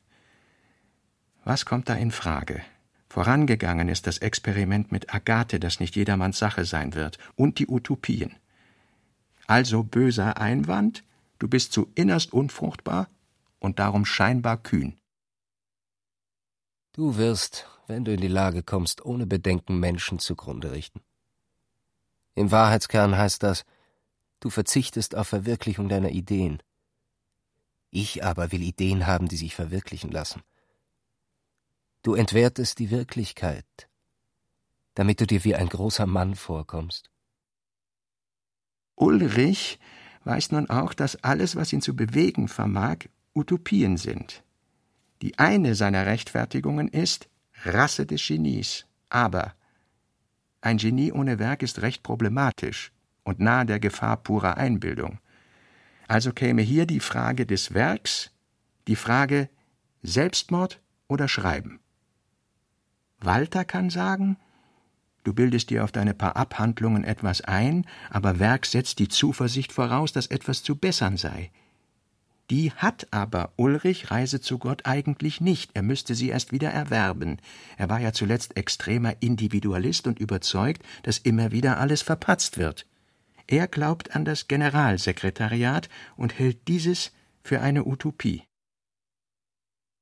[1.45, 2.61] Was kommt da in Frage?
[3.09, 8.37] Vorangegangen ist das Experiment mit Agathe, das nicht jedermanns Sache sein wird, und die Utopien.
[9.47, 11.05] Also böser Einwand,
[11.39, 13.09] du bist zu innerst unfruchtbar
[13.61, 14.99] und darum scheinbar kühn.
[16.93, 21.01] Du wirst, wenn du in die Lage kommst, ohne Bedenken Menschen zugrunde richten.
[22.35, 23.65] Im Wahrheitskern heißt das,
[24.41, 26.63] du verzichtest auf Verwirklichung deiner Ideen.
[27.91, 30.43] Ich aber will Ideen haben, die sich verwirklichen lassen.
[32.03, 33.89] Du entwertest die Wirklichkeit,
[34.95, 37.11] damit du dir wie ein großer Mann vorkommst.
[38.95, 39.79] Ulrich
[40.25, 44.43] weiß nun auch, dass alles, was ihn zu bewegen vermag, Utopien sind.
[45.23, 47.29] Die eine seiner Rechtfertigungen ist
[47.65, 48.87] Rasse des Genies.
[49.09, 49.55] Aber
[50.61, 52.93] ein Genie ohne Werk ist recht problematisch
[53.25, 55.19] und nahe der Gefahr purer Einbildung.
[56.07, 58.31] Also käme hier die Frage des Werks,
[58.87, 59.49] die Frage
[60.03, 61.81] Selbstmord oder Schreiben.
[63.21, 64.37] Walter kann sagen,
[65.25, 70.13] du bildest dir auf deine paar Abhandlungen etwas ein, aber Werk setzt die Zuversicht voraus,
[70.13, 71.51] dass etwas zu bessern sei.
[72.51, 77.39] Die hat aber Ulrich Reise zu Gott eigentlich nicht, er müsste sie erst wieder erwerben.
[77.77, 82.87] Er war ja zuletzt extremer Individualist und überzeugt, dass immer wieder alles verpatzt wird.
[83.47, 88.45] Er glaubt an das Generalsekretariat und hält dieses für eine Utopie.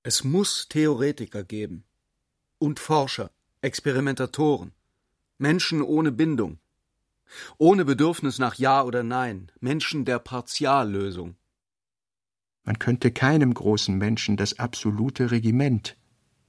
[0.05, 1.86] Es muss Theoretiker geben
[2.59, 4.73] und Forscher, Experimentatoren,
[5.39, 6.59] Menschen ohne Bindung,
[7.59, 11.37] ohne Bedürfnis nach Ja oder Nein, Menschen der Partiallösung.
[12.65, 15.97] Man könnte keinem großen Menschen das absolute Regiment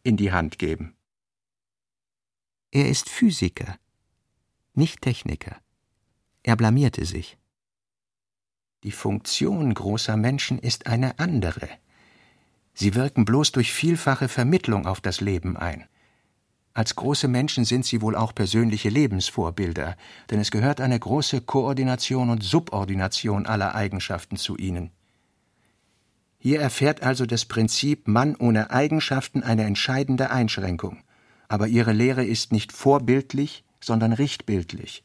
[0.04, 0.96] in die Hand geben.
[2.72, 3.78] Er ist Physiker,
[4.74, 5.58] nicht Techniker.
[6.44, 7.38] Er blamierte sich.
[8.84, 11.68] Die Funktion großer Menschen ist eine andere.
[12.74, 15.88] Sie wirken bloß durch vielfache Vermittlung auf das Leben ein.
[16.78, 19.98] Als große Menschen sind sie wohl auch persönliche Lebensvorbilder,
[20.30, 24.92] denn es gehört eine große Koordination und Subordination aller Eigenschaften zu ihnen.
[26.38, 31.00] Hier erfährt also das Prinzip Mann ohne Eigenschaften eine entscheidende Einschränkung.
[31.48, 35.04] Aber ihre Lehre ist nicht vorbildlich, sondern richtbildlich.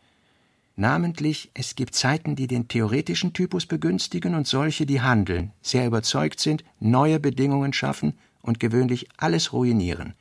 [0.76, 6.38] Namentlich, es gibt Zeiten, die den theoretischen Typus begünstigen und solche, die handeln, sehr überzeugt
[6.38, 10.12] sind, neue Bedingungen schaffen und gewöhnlich alles ruinieren.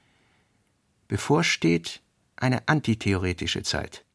[1.12, 2.02] Bevorsteht
[2.38, 4.06] eine antitheoretische Zeit.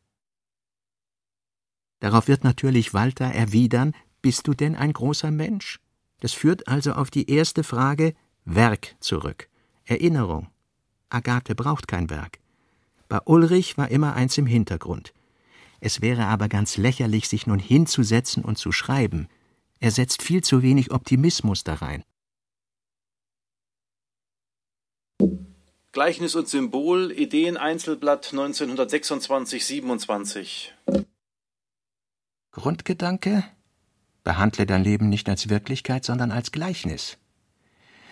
[2.00, 5.78] Darauf wird natürlich Walter erwidern, bist du denn ein großer Mensch?
[6.20, 8.14] Das führt also auf die erste Frage
[8.46, 9.50] Werk zurück.
[9.84, 10.48] Erinnerung.
[11.10, 12.38] Agathe braucht kein Werk.
[13.10, 15.12] Bei Ulrich war immer eins im Hintergrund.
[15.80, 19.28] Es wäre aber ganz lächerlich, sich nun hinzusetzen und zu schreiben.
[19.80, 22.04] Er setzt viel zu wenig Optimismus da rein.
[25.96, 30.68] Gleichnis und Symbol, Ideen-Einzelblatt 1926-27.
[32.50, 33.44] Grundgedanke
[34.22, 37.16] Behandle dein Leben nicht als Wirklichkeit, sondern als Gleichnis.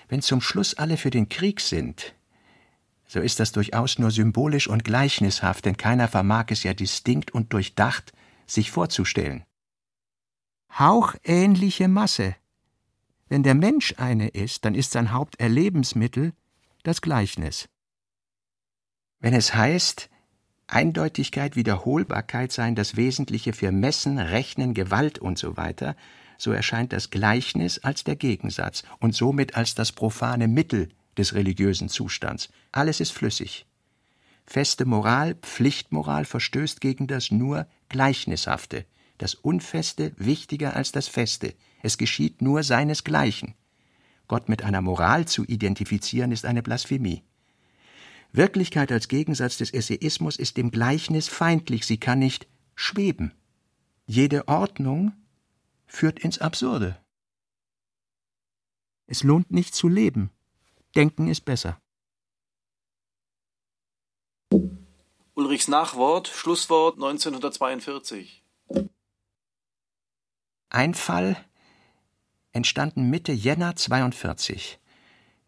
[0.08, 2.14] Wenn zum Schluss alle für den Krieg sind,
[3.06, 7.52] so ist das durchaus nur symbolisch und gleichnishaft, denn keiner vermag es ja distinkt und
[7.52, 8.14] durchdacht
[8.46, 9.44] sich vorzustellen.
[10.72, 12.34] Hauchähnliche Masse.
[13.28, 16.32] Wenn der Mensch eine ist, dann ist sein Haupterlebensmittel
[16.82, 17.68] das Gleichnis.
[19.24, 20.10] Wenn es heißt,
[20.66, 25.94] Eindeutigkeit, Wiederholbarkeit seien das Wesentliche für Messen, Rechnen, Gewalt usw., so,
[26.36, 31.88] so erscheint das Gleichnis als der Gegensatz und somit als das profane Mittel des religiösen
[31.88, 32.50] Zustands.
[32.70, 33.64] Alles ist flüssig.
[34.44, 38.84] Feste Moral, Pflichtmoral verstößt gegen das nur Gleichnishafte,
[39.16, 43.54] das Unfeste wichtiger als das Feste, es geschieht nur seinesgleichen.
[44.28, 47.22] Gott mit einer Moral zu identifizieren, ist eine Blasphemie.
[48.36, 53.32] Wirklichkeit als Gegensatz des Essayismus ist dem Gleichnis feindlich, sie kann nicht schweben.
[54.06, 55.12] Jede Ordnung
[55.86, 57.00] führt ins Absurde.
[59.06, 60.30] Es lohnt nicht zu leben.
[60.96, 61.80] Denken ist besser.
[65.34, 68.42] Ulrichs Nachwort, Schlusswort 1942.
[70.70, 71.36] Ein Fall
[72.50, 74.80] entstanden Mitte Jänner 42.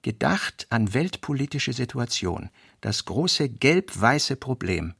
[0.02, 4.94] Gedacht an weltpolitische Situation, das große gelb-weiße Problem,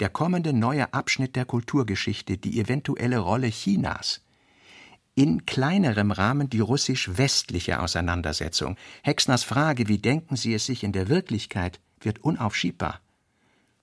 [0.00, 4.22] der kommende neue Abschnitt der Kulturgeschichte, die eventuelle Rolle Chinas.
[5.14, 8.76] In kleinerem Rahmen die russisch-westliche Auseinandersetzung.
[9.02, 13.00] Hexners Frage, wie denken Sie es sich in der Wirklichkeit, wird unaufschiebbar.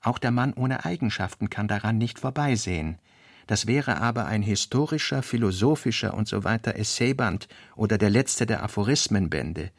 [0.02, 2.98] Auch der Mann ohne Eigenschaften kann daran nicht vorbeisehen.
[3.46, 9.72] Das wäre aber ein historischer, philosophischer und so weiter Essayband oder der letzte der Aphorismenbände.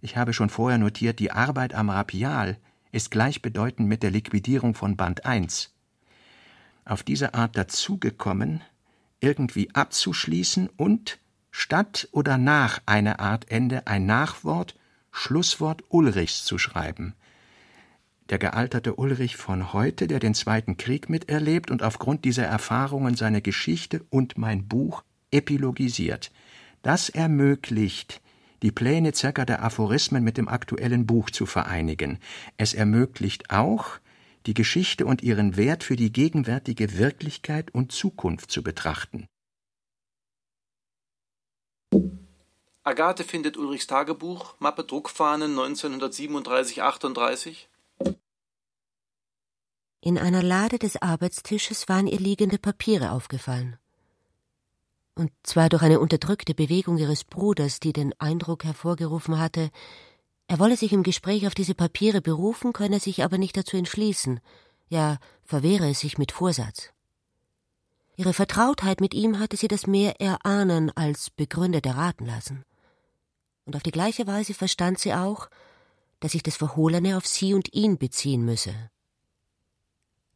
[0.00, 2.58] Ich habe schon vorher notiert, die Arbeit am Rapial
[2.96, 5.72] ist gleichbedeutend mit der Liquidierung von Band 1.
[6.84, 8.62] Auf diese Art dazugekommen,
[9.20, 11.18] irgendwie abzuschließen und
[11.50, 14.74] statt oder nach einer Art Ende ein Nachwort,
[15.12, 17.14] Schlusswort Ulrichs zu schreiben–
[18.30, 23.40] der gealterte Ulrich von heute, der den Zweiten Krieg miterlebt und aufgrund dieser Erfahrungen seine
[23.40, 26.32] Geschichte und mein Buch epilogisiert.
[26.82, 28.20] Das ermöglicht,
[28.66, 32.18] die Pläne circa der Aphorismen mit dem aktuellen Buch zu vereinigen.
[32.56, 34.00] Es ermöglicht auch,
[34.46, 39.28] die Geschichte und ihren Wert für die gegenwärtige Wirklichkeit und Zukunft zu betrachten.
[42.82, 47.68] Agathe findet Ulrichs Tagebuch, Mappe Druckfahnen 1937-38
[50.00, 53.76] in einer Lade des Arbeitstisches waren ihr liegende Papiere aufgefallen.
[55.16, 59.70] Und zwar durch eine unterdrückte Bewegung ihres Bruders, die den Eindruck hervorgerufen hatte,
[60.46, 64.40] er wolle sich im Gespräch auf diese Papiere berufen, könne sich aber nicht dazu entschließen,
[64.88, 66.92] ja verwehre es sich mit Vorsatz.
[68.16, 72.64] Ihre Vertrautheit mit ihm hatte sie das mehr erahnen als begründet erraten lassen.
[73.64, 75.48] Und auf die gleiche Weise verstand sie auch,
[76.20, 78.74] dass sich das Verhohlene auf sie und ihn beziehen müsse.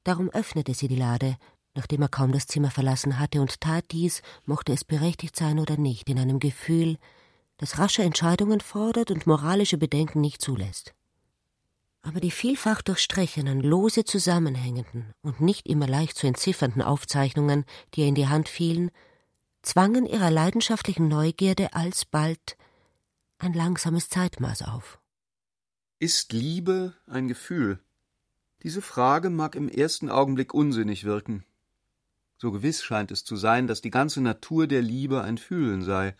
[0.04, 1.36] Darum öffnete sie die Lade,
[1.74, 5.76] nachdem er kaum das Zimmer verlassen hatte, und tat dies, mochte es berechtigt sein oder
[5.76, 6.98] nicht, in einem Gefühl,
[7.58, 10.94] das rasche Entscheidungen fordert und moralische Bedenken nicht zulässt.
[12.02, 18.06] Aber die vielfach durchstrichenen, lose zusammenhängenden und nicht immer leicht zu entziffernden Aufzeichnungen, die ihr
[18.06, 18.90] in die Hand fielen,
[19.62, 22.56] zwangen ihrer leidenschaftlichen Neugierde alsbald
[23.38, 24.98] ein langsames Zeitmaß auf.
[25.98, 27.78] Ist Liebe ein Gefühl?
[28.62, 31.44] Diese Frage mag im ersten Augenblick unsinnig wirken.
[32.40, 36.16] So gewiss scheint es zu sein, dass die ganze Natur der Liebe ein Fühlen sei.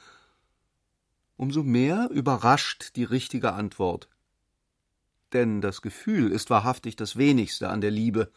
[1.37, 4.11] Umso mehr überrascht die richtige Antwort.
[5.33, 8.30] Denn das Gefühl ist wahrhaftig das wenigste an der Liebe.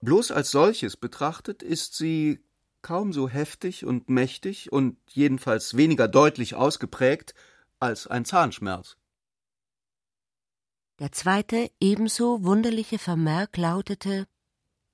[0.00, 2.40] Bloß als solches betrachtet ist sie
[2.82, 7.34] kaum so heftig und mächtig und jedenfalls weniger deutlich ausgeprägt
[7.78, 8.96] als ein Zahnschmerz.
[10.98, 14.26] Der zweite, ebenso wunderliche Vermerk lautete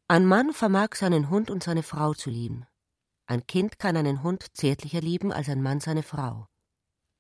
[0.07, 2.67] Ein Mann vermag seinen Hund und seine Frau zu lieben.
[3.25, 6.47] Ein Kind kann einen Hund zärtlicher lieben als ein Mann seine Frau.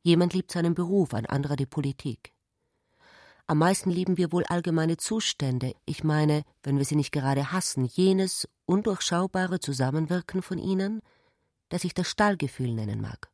[0.02, 2.34] Jemand liebt seinen Beruf, ein anderer die Politik.
[3.46, 7.86] Am meisten lieben wir wohl allgemeine Zustände, ich meine, wenn wir sie nicht gerade hassen,
[7.86, 11.00] jenes undurchschaubare Zusammenwirken von ihnen,
[11.70, 13.30] das sich das Stallgefühl nennen mag.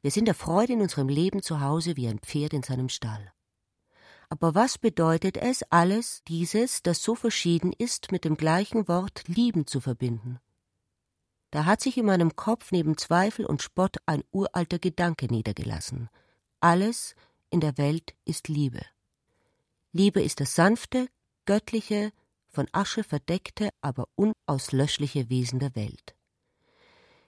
[0.00, 3.34] Wir sind der Freude in unserem Leben zu Hause wie ein Pferd in seinem Stall.
[4.32, 9.66] Aber was bedeutet es, alles dieses, das so verschieden ist, mit dem gleichen Wort lieben
[9.66, 10.40] zu verbinden?
[11.50, 16.08] Da hat sich in meinem Kopf neben Zweifel und Spott ein uralter Gedanke niedergelassen.
[16.60, 17.14] Alles
[17.50, 18.80] in der Welt ist Liebe.
[19.92, 21.08] Liebe ist das sanfte,
[21.44, 22.10] göttliche,
[22.48, 26.14] von Asche verdeckte, aber unauslöschliche Wesen der Welt.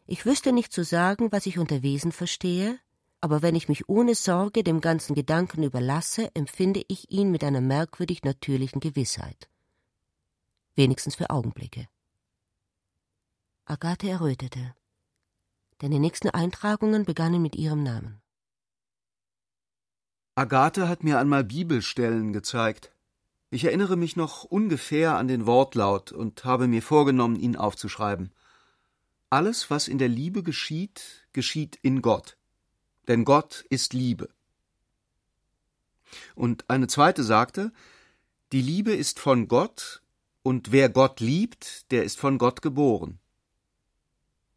[0.07, 2.79] Ich wüsste nicht zu sagen, was ich unter Wesen verstehe,
[3.25, 7.63] aber wenn ich mich ohne Sorge dem ganzen Gedanken überlasse, empfinde ich ihn mit einer
[7.63, 9.49] merkwürdig natürlichen Gewissheit.
[10.75, 11.89] Wenigstens für Augenblicke.
[13.65, 14.75] Agathe errötete,
[15.81, 18.21] denn die nächsten Eintragungen begannen mit ihrem Namen.
[20.35, 22.93] Agathe hat mir einmal Bibelstellen gezeigt.
[23.49, 28.35] Ich erinnere mich noch ungefähr an den Wortlaut und habe mir vorgenommen, ihn aufzuschreiben.
[29.31, 32.37] Alles, was in der Liebe geschieht, geschieht in Gott.
[33.09, 34.29] Denn Gott ist Liebe.
[36.35, 37.73] Und eine zweite sagte,
[38.53, 40.03] die Liebe ist von Gott,
[40.43, 43.19] und wer Gott liebt, der ist von Gott geboren.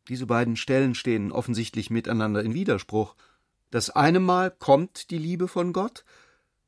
[0.09, 3.15] Diese beiden Stellen stehen offensichtlich miteinander in Widerspruch.
[3.71, 6.05] Das eine Mal kommt die Liebe von Gott,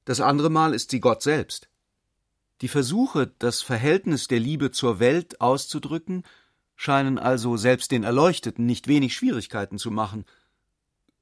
[0.09, 1.69] das andere Mal ist sie Gott selbst.
[2.61, 6.23] Die Versuche, das Verhältnis der Liebe zur Welt auszudrücken,
[6.75, 10.25] scheinen also selbst den Erleuchteten nicht wenig Schwierigkeiten zu machen.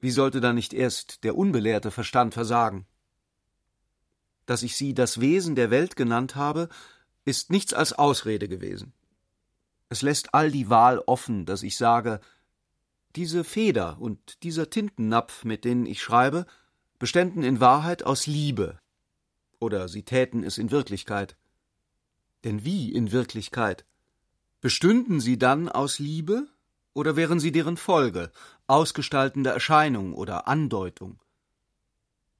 [0.00, 2.86] Wie sollte da nicht erst der unbelehrte Verstand versagen?
[4.46, 6.68] Dass ich sie das Wesen der Welt genannt habe,
[7.24, 8.92] ist nichts als Ausrede gewesen.
[9.88, 12.20] Es lässt all die Wahl offen, dass ich sage,
[13.16, 16.46] diese Feder und dieser Tintennapf, mit denen ich schreibe,
[16.98, 18.78] beständen in Wahrheit aus Liebe,
[19.58, 21.36] oder sie täten es in Wirklichkeit.
[22.44, 23.84] Denn wie in Wirklichkeit?
[24.60, 26.48] Bestünden sie dann aus Liebe,
[26.94, 28.32] oder wären sie deren Folge,
[28.66, 31.20] ausgestaltende Erscheinung oder Andeutung?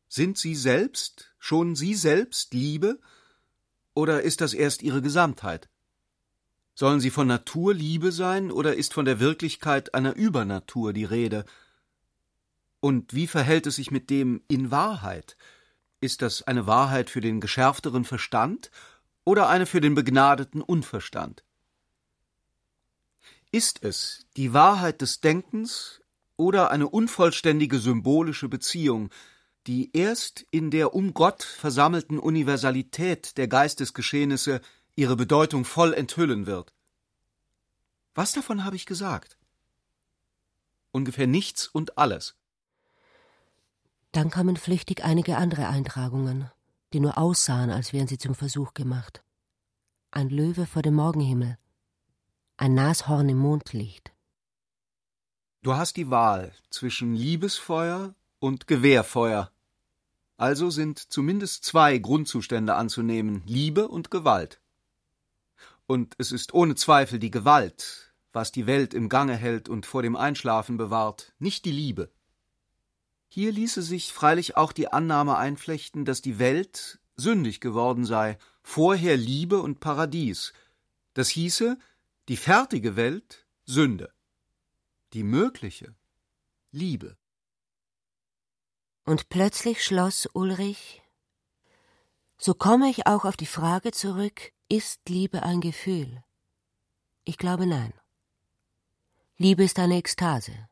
[0.08, 2.98] Sind sie selbst, schon sie selbst Liebe,
[3.94, 5.68] oder ist das erst ihre Gesamtheit?
[6.74, 11.44] Sollen sie von Natur Liebe sein, oder ist von der Wirklichkeit einer Übernatur die Rede?
[12.80, 15.36] Und wie verhält es sich mit dem in Wahrheit?
[16.00, 18.70] Ist das eine Wahrheit für den geschärfteren Verstand
[19.24, 21.42] oder eine für den begnadeten Unverstand?
[23.50, 26.02] Ist es die Wahrheit des Denkens
[26.36, 29.08] oder eine unvollständige symbolische Beziehung,
[29.66, 34.60] die erst in der um Gott versammelten Universalität der Geistesgeschehnisse
[34.96, 36.74] ihre Bedeutung voll enthüllen wird.
[38.14, 39.38] Was davon habe ich gesagt?
[40.90, 42.34] Ungefähr nichts und alles.
[44.12, 46.50] Dann kamen flüchtig einige andere Eintragungen,
[46.92, 49.22] die nur aussahen, als wären sie zum Versuch gemacht.
[50.10, 51.58] Ein Löwe vor dem Morgenhimmel,
[52.58, 54.12] ein Nashorn im Mondlicht.
[55.62, 59.52] Du hast die Wahl zwischen Liebesfeuer und Gewehrfeuer.
[60.36, 64.60] Also sind zumindest zwei Grundzustände anzunehmen Liebe und Gewalt.
[65.86, 70.02] Und es ist ohne Zweifel die Gewalt, was die Welt im Gange hält und vor
[70.02, 72.10] dem Einschlafen bewahrt, nicht die Liebe.
[73.28, 79.16] Hier ließe sich freilich auch die Annahme einflechten, dass die Welt sündig geworden sei, vorher
[79.16, 80.52] Liebe und Paradies.
[81.14, 81.78] Das hieße,
[82.28, 84.12] die fertige Welt Sünde,
[85.14, 85.96] die mögliche
[86.70, 87.16] Liebe.
[89.06, 91.02] Und plötzlich schloss Ulrich
[92.36, 96.22] So komme ich auch auf die Frage zurück, ist Liebe ein Gefühl?
[97.24, 97.94] Ich glaube nein.
[99.38, 100.68] Liebe ist eine Ekstase.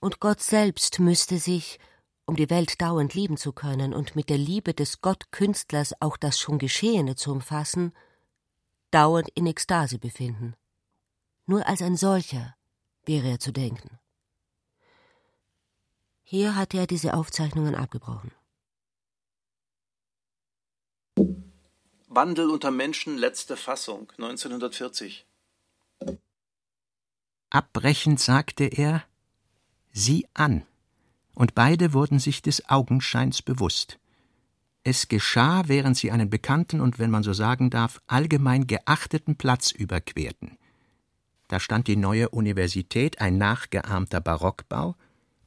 [0.00, 1.78] Und Gott selbst müsste sich,
[2.24, 6.40] um die Welt dauernd lieben zu können und mit der Liebe des Gottkünstlers auch das
[6.40, 7.92] schon Geschehene zu umfassen,
[8.90, 10.54] dauernd in Ekstase befinden.
[11.46, 12.56] Nur als ein solcher
[13.04, 13.98] wäre er zu denken.
[16.22, 18.30] Hier hatte er diese Aufzeichnungen abgebrochen.
[22.06, 25.26] Wandel unter Menschen, letzte Fassung, 1940.
[27.50, 29.04] Abbrechend sagte er,
[29.92, 30.66] sieh an,
[31.34, 33.98] und beide wurden sich des Augenscheins bewusst.
[34.82, 39.70] Es geschah, während sie einen bekannten und, wenn man so sagen darf, allgemein geachteten Platz
[39.72, 40.56] überquerten.
[41.48, 44.94] Da stand die neue Universität, ein nachgeahmter Barockbau,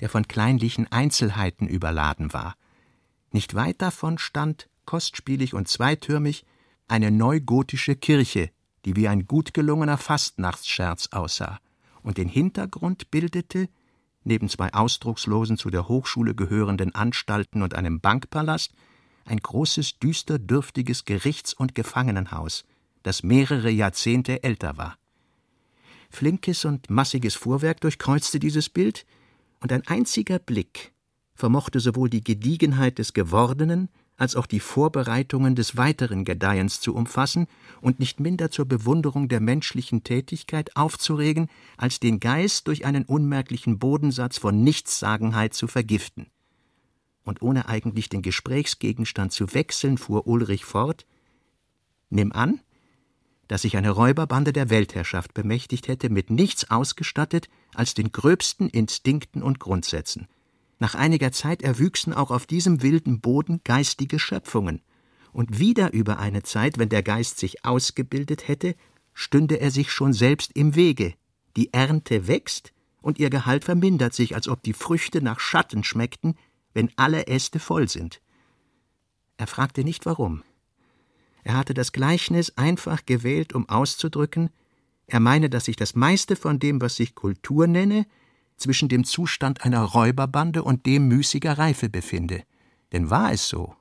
[0.01, 2.55] der von kleinlichen Einzelheiten überladen war.
[3.31, 6.45] Nicht weit davon stand, kostspielig und zweitürmig,
[6.87, 8.51] eine neugotische Kirche,
[8.85, 11.59] die wie ein gut gelungener Fastnachtsscherz aussah,
[12.03, 13.69] und den Hintergrund bildete,
[14.23, 18.73] neben zwei ausdruckslosen zu der Hochschule gehörenden Anstalten und einem Bankpalast,
[19.25, 22.65] ein großes, düster dürftiges Gerichts- und Gefangenenhaus,
[23.03, 24.97] das mehrere Jahrzehnte älter war.
[26.09, 29.05] Flinkes und massiges Fuhrwerk durchkreuzte dieses Bild,
[29.59, 30.91] und ein einziger Blick
[31.35, 37.47] vermochte sowohl die Gediegenheit des Gewordenen als auch die Vorbereitungen des weiteren Gedeihens zu umfassen
[37.81, 43.79] und nicht minder zur Bewunderung der menschlichen Tätigkeit aufzuregen, als den Geist durch einen unmerklichen
[43.79, 46.27] Bodensatz von Nichtssagenheit zu vergiften.
[47.23, 51.05] Und ohne eigentlich den Gesprächsgegenstand zu wechseln, fuhr Ulrich fort
[52.09, 52.59] Nimm an,
[53.47, 59.41] dass sich eine Räuberbande der Weltherrschaft bemächtigt hätte, mit nichts ausgestattet als den gröbsten Instinkten
[59.41, 60.27] und Grundsätzen–
[60.83, 64.81] nach einiger Zeit erwüchsen auch auf diesem wilden Boden geistige Schöpfungen,
[65.31, 68.75] und wieder über eine Zeit, wenn der Geist sich ausgebildet hätte,
[69.13, 71.13] stünde er sich schon selbst im Wege.
[71.55, 76.35] Die Ernte wächst und ihr Gehalt vermindert sich, als ob die Früchte nach Schatten schmeckten,
[76.73, 78.21] wenn alle Äste voll sind.
[79.37, 80.43] Er fragte nicht warum.
[81.43, 84.49] Er hatte das Gleichnis einfach gewählt, um auszudrücken,
[85.05, 88.05] er meine, dass sich das meiste von dem, was sich Kultur nenne,
[88.55, 92.43] zwischen dem Zustand einer Räuberbande und dem müßiger Reife befinde.
[92.93, 93.75] Denn war es so,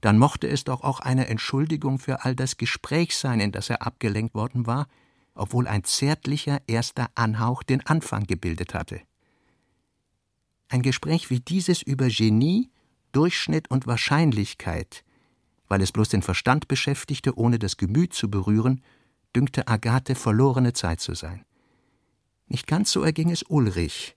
[0.00, 3.80] dann mochte es doch auch eine Entschuldigung für all das Gespräch sein, in das er
[3.86, 4.86] abgelenkt worden war,
[5.34, 9.00] obwohl ein zärtlicher erster Anhauch den Anfang gebildet hatte.
[10.74, 12.68] Ein Gespräch wie dieses über Genie,
[13.12, 15.04] Durchschnitt und Wahrscheinlichkeit,
[15.68, 18.82] weil es bloß den Verstand beschäftigte, ohne das Gemüt zu berühren,
[19.36, 21.44] dünkte Agathe verlorene Zeit zu sein.
[22.48, 24.16] Nicht ganz so erging es Ulrich,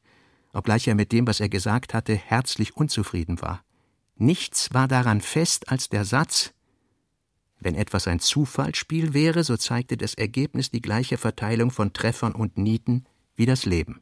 [0.52, 3.64] obgleich er mit dem, was er gesagt hatte, herzlich unzufrieden war.
[4.16, 6.56] Nichts war daran fest als der Satz
[7.60, 12.58] Wenn etwas ein Zufallsspiel wäre, so zeigte das Ergebnis die gleiche Verteilung von Treffern und
[12.58, 13.06] Nieten
[13.36, 14.02] wie das Leben.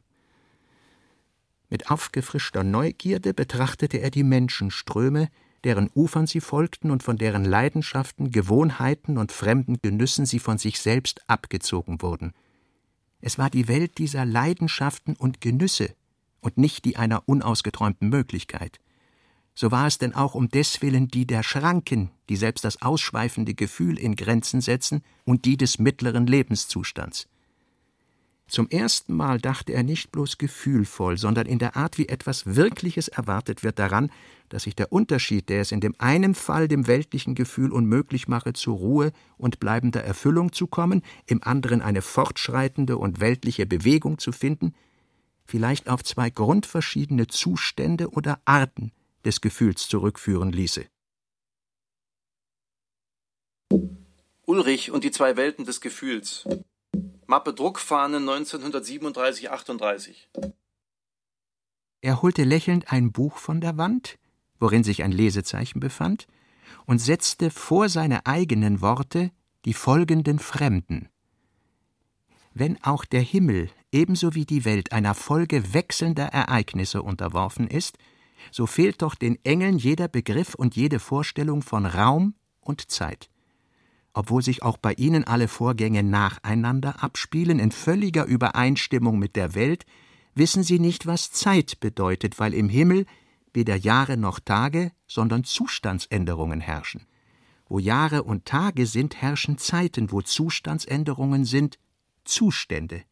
[1.68, 5.28] Mit aufgefrischter Neugierde betrachtete er die Menschenströme,
[5.64, 10.80] deren Ufern sie folgten und von deren Leidenschaften, Gewohnheiten und fremden Genüssen sie von sich
[10.80, 12.32] selbst abgezogen wurden.
[13.20, 15.94] Es war die Welt dieser Leidenschaften und Genüsse
[16.40, 18.78] und nicht die einer unausgeträumten Möglichkeit.
[19.56, 23.98] So war es denn auch um deswillen die der Schranken, die selbst das ausschweifende Gefühl
[23.98, 27.26] in Grenzen setzen, und die des mittleren Lebenszustands.
[28.48, 33.08] Zum ersten Mal dachte er nicht bloß gefühlvoll, sondern in der Art, wie etwas Wirkliches
[33.08, 34.10] erwartet wird, daran,
[34.48, 38.52] dass sich der Unterschied, der es in dem einen Fall dem weltlichen Gefühl unmöglich mache,
[38.52, 44.30] zur Ruhe und bleibender Erfüllung zu kommen, im anderen eine fortschreitende und weltliche Bewegung zu
[44.30, 44.74] finden,
[45.44, 48.92] vielleicht auf zwei grundverschiedene Zustände oder Arten
[49.24, 50.86] des Gefühls zurückführen ließe.
[54.44, 56.46] Ulrich und die zwei Welten des Gefühls.
[57.28, 60.14] Mappe Druckfahne 1937-38.
[62.00, 64.16] Er holte lächelnd ein Buch von der Wand,
[64.60, 66.28] worin sich ein Lesezeichen befand,
[66.84, 69.32] und setzte vor seine eigenen Worte
[69.64, 71.08] die folgenden Fremden.
[72.54, 77.98] Wenn auch der Himmel ebenso wie die Welt einer Folge wechselnder Ereignisse unterworfen ist,
[78.52, 83.30] so fehlt doch den Engeln jeder Begriff und jede Vorstellung von Raum und Zeit
[84.16, 89.84] obwohl sich auch bei ihnen alle Vorgänge nacheinander abspielen, in völliger Übereinstimmung mit der Welt,
[90.34, 93.04] wissen sie nicht, was Zeit bedeutet, weil im Himmel
[93.52, 97.06] weder Jahre noch Tage, sondern Zustandsänderungen herrschen.
[97.68, 101.78] Wo Jahre und Tage sind, herrschen Zeiten, wo Zustandsänderungen sind,
[102.24, 103.02] Zustände.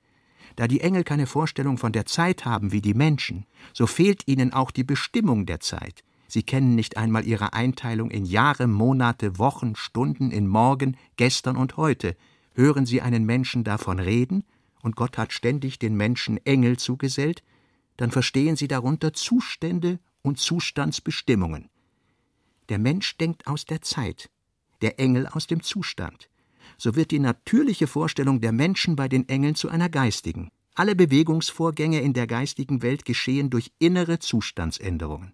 [0.56, 3.44] Da die Engel keine Vorstellung von der Zeit haben wie die Menschen,
[3.74, 6.02] so fehlt ihnen auch die Bestimmung der Zeit.
[6.34, 11.76] Sie kennen nicht einmal ihre Einteilung in Jahre, Monate, Wochen, Stunden, in Morgen, Gestern und
[11.76, 12.16] Heute.
[12.54, 14.42] Hören Sie einen Menschen davon reden,
[14.82, 17.44] und Gott hat ständig den Menschen Engel zugesellt,
[17.98, 21.70] dann verstehen Sie darunter Zustände und Zustandsbestimmungen.
[22.68, 24.28] Der Mensch denkt aus der Zeit,
[24.82, 26.28] der Engel aus dem Zustand.
[26.76, 30.50] So wird die natürliche Vorstellung der Menschen bei den Engeln zu einer geistigen.
[30.74, 35.32] Alle Bewegungsvorgänge in der geistigen Welt geschehen durch innere Zustandsänderungen.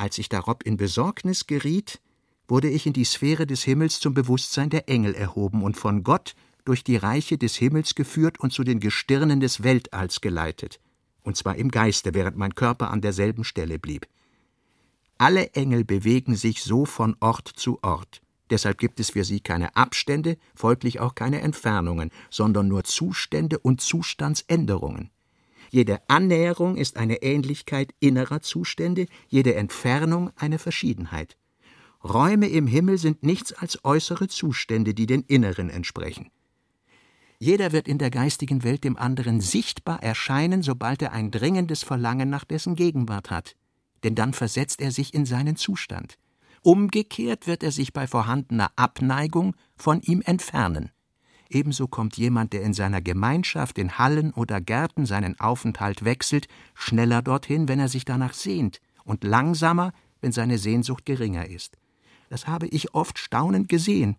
[0.00, 2.00] Als ich darob in Besorgnis geriet,
[2.48, 6.34] wurde ich in die Sphäre des Himmels zum Bewusstsein der Engel erhoben und von Gott
[6.64, 10.80] durch die Reiche des Himmels geführt und zu den Gestirnen des Weltalls geleitet,
[11.22, 14.06] und zwar im Geiste, während mein Körper an derselben Stelle blieb.
[15.18, 18.22] Alle Engel bewegen sich so von Ort zu Ort.
[18.48, 23.82] Deshalb gibt es für sie keine Abstände, folglich auch keine Entfernungen, sondern nur Zustände und
[23.82, 25.10] Zustandsänderungen.
[25.70, 31.36] Jede Annäherung ist eine Ähnlichkeit innerer Zustände, jede Entfernung eine Verschiedenheit.
[32.02, 36.30] Räume im Himmel sind nichts als äußere Zustände, die den inneren entsprechen.
[37.38, 42.28] Jeder wird in der geistigen Welt dem anderen sichtbar erscheinen, sobald er ein dringendes Verlangen
[42.28, 43.54] nach dessen Gegenwart hat,
[44.02, 46.18] denn dann versetzt er sich in seinen Zustand.
[46.62, 50.90] Umgekehrt wird er sich bei vorhandener Abneigung von ihm entfernen.
[51.50, 57.22] Ebenso kommt jemand, der in seiner Gemeinschaft in Hallen oder Gärten seinen Aufenthalt wechselt, schneller
[57.22, 61.76] dorthin, wenn er sich danach sehnt, und langsamer, wenn seine Sehnsucht geringer ist.
[62.28, 64.16] Das habe ich oft staunend gesehen.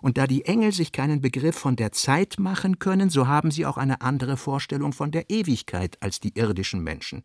[0.00, 3.66] Und da die Engel sich keinen Begriff von der Zeit machen können, so haben sie
[3.66, 7.24] auch eine andere Vorstellung von der Ewigkeit als die irdischen Menschen.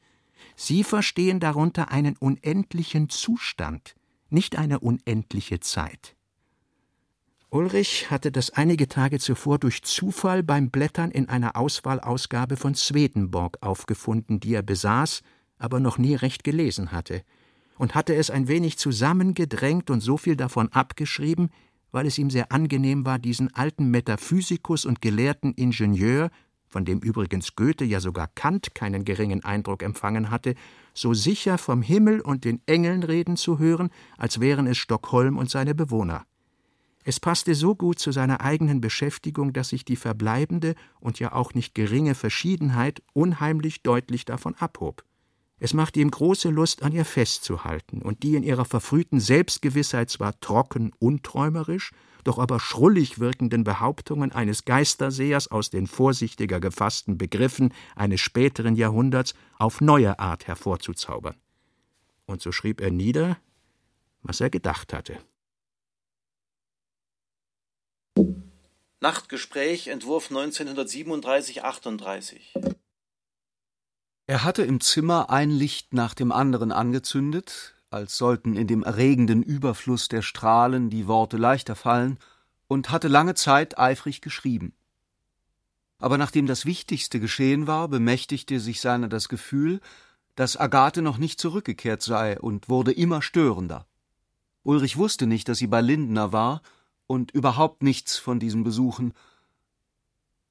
[0.56, 3.96] Sie verstehen darunter einen unendlichen Zustand,
[4.32, 6.16] nicht eine unendliche Zeit.
[7.54, 13.60] Ulrich hatte das einige Tage zuvor durch Zufall beim Blättern in einer Auswahlausgabe von Swedenborg
[13.62, 15.22] aufgefunden, die er besaß,
[15.60, 17.22] aber noch nie recht gelesen hatte,
[17.78, 21.52] und hatte es ein wenig zusammengedrängt und so viel davon abgeschrieben,
[21.92, 26.32] weil es ihm sehr angenehm war, diesen alten Metaphysikus und gelehrten Ingenieur,
[26.68, 30.56] von dem übrigens Goethe ja sogar Kant keinen geringen Eindruck empfangen hatte,
[30.96, 35.52] so sicher vom Himmel und den Engeln reden zu hören, als wären es Stockholm und
[35.52, 36.26] seine Bewohner.
[37.04, 41.54] Es passte so gut zu seiner eigenen Beschäftigung, dass sich die verbleibende und ja auch
[41.54, 45.04] nicht geringe Verschiedenheit unheimlich deutlich davon abhob.
[45.60, 50.38] Es machte ihm große Lust, an ihr festzuhalten, und die in ihrer verfrühten Selbstgewissheit zwar
[50.40, 51.92] trocken unträumerisch,
[52.24, 59.36] doch aber schrullig wirkenden Behauptungen eines Geistersehers aus den vorsichtiger gefassten Begriffen eines späteren Jahrhunderts
[59.58, 61.36] auf neue Art hervorzuzaubern.
[62.26, 63.38] Und so schrieb er nieder,
[64.22, 65.18] was er gedacht hatte.
[69.04, 72.40] Nachtgespräch, Entwurf 1937-38.
[74.28, 79.44] Er hatte im Zimmer ein Licht nach dem anderen angezündet, als sollten in dem erregenden
[79.44, 82.18] Überfluss der Strahlen die Worte leichter fallen,
[82.68, 84.74] und hatte lange Zeit eifrig geschrieben.
[86.00, 89.82] Aber nachdem das Wichtigste geschehen war, bemächtigte sich seiner das Gefühl,
[90.36, 93.86] dass Agathe noch nicht zurückgekehrt sei und wurde immer störender.
[94.64, 96.62] Ulrich wusste nicht, dass sie bei Lindner war
[97.14, 99.14] und überhaupt nichts von diesen Besuchen,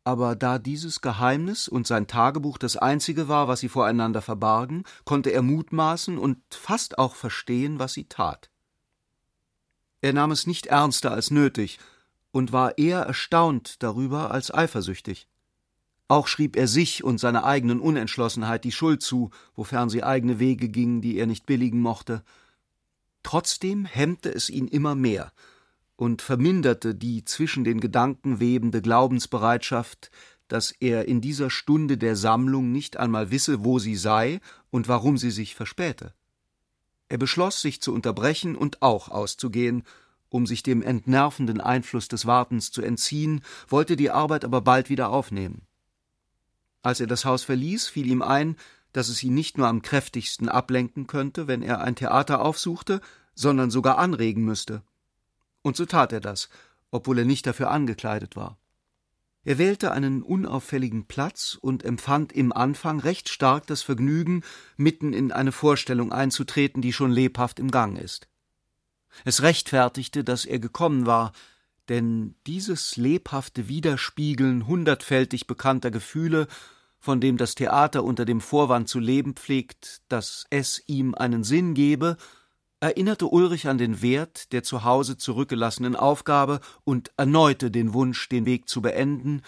[0.04, 5.30] aber da dieses Geheimnis und sein Tagebuch das einzige war, was sie voreinander verbargen, konnte
[5.30, 8.50] er mutmaßen und fast auch verstehen, was sie tat.
[10.00, 11.78] Er nahm es nicht ernster als nötig
[12.32, 15.28] und war eher erstaunt darüber als eifersüchtig.
[16.08, 20.68] Auch schrieb er sich und seiner eigenen Unentschlossenheit die Schuld zu, wofern sie eigene Wege
[20.68, 22.24] gingen, die er nicht billigen mochte.
[23.22, 25.32] Trotzdem hemmte es ihn immer mehr,
[26.02, 30.10] und verminderte die zwischen den Gedanken webende Glaubensbereitschaft,
[30.48, 34.40] dass er in dieser Stunde der Sammlung nicht einmal wisse, wo sie sei
[34.72, 36.12] und warum sie sich verspäte.
[37.08, 39.84] Er beschloss, sich zu unterbrechen und auch auszugehen,
[40.28, 45.10] um sich dem entnervenden Einfluss des Wartens zu entziehen, wollte die Arbeit aber bald wieder
[45.10, 45.68] aufnehmen.
[46.82, 48.56] Als er das Haus verließ, fiel ihm ein,
[48.92, 53.00] dass es ihn nicht nur am kräftigsten ablenken könnte, wenn er ein Theater aufsuchte,
[53.36, 54.82] sondern sogar anregen müsste.
[55.62, 56.48] Und so tat er das,
[56.90, 58.58] obwohl er nicht dafür angekleidet war.
[59.44, 64.42] Er wählte einen unauffälligen Platz und empfand im Anfang recht stark das Vergnügen,
[64.76, 68.28] mitten in eine Vorstellung einzutreten, die schon lebhaft im Gang ist.
[69.24, 71.32] Es rechtfertigte, dass er gekommen war,
[71.88, 76.46] denn dieses lebhafte Widerspiegeln hundertfältig bekannter Gefühle,
[77.00, 81.74] von dem das Theater unter dem Vorwand zu leben pflegt, dass es ihm einen Sinn
[81.74, 82.16] gebe,
[82.82, 88.44] erinnerte Ulrich an den Wert der zu Hause zurückgelassenen Aufgabe und erneute den Wunsch, den
[88.44, 89.42] Weg zu beenden,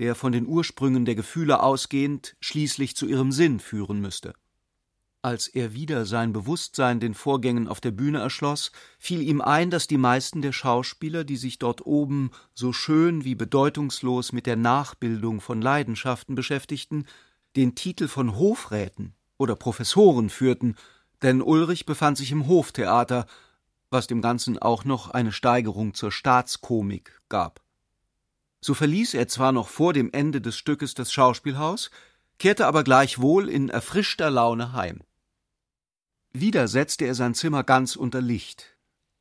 [0.00, 4.34] der von den Ursprüngen der Gefühle ausgehend schließlich zu ihrem Sinn führen müsste.
[5.22, 9.86] Als er wieder sein Bewusstsein den Vorgängen auf der Bühne erschloss, fiel ihm ein, dass
[9.86, 15.40] die meisten der Schauspieler, die sich dort oben so schön wie bedeutungslos mit der Nachbildung
[15.40, 17.04] von Leidenschaften beschäftigten,
[17.54, 20.74] den Titel von Hofräten oder Professoren führten
[21.22, 23.26] denn Ulrich befand sich im Hoftheater,
[23.90, 27.60] was dem Ganzen auch noch eine Steigerung zur Staatskomik gab.
[28.60, 31.90] So verließ er zwar noch vor dem Ende des Stückes das Schauspielhaus,
[32.38, 35.00] kehrte aber gleichwohl in erfrischter Laune heim.
[36.32, 38.76] Wieder setzte er sein Zimmer ganz unter Licht,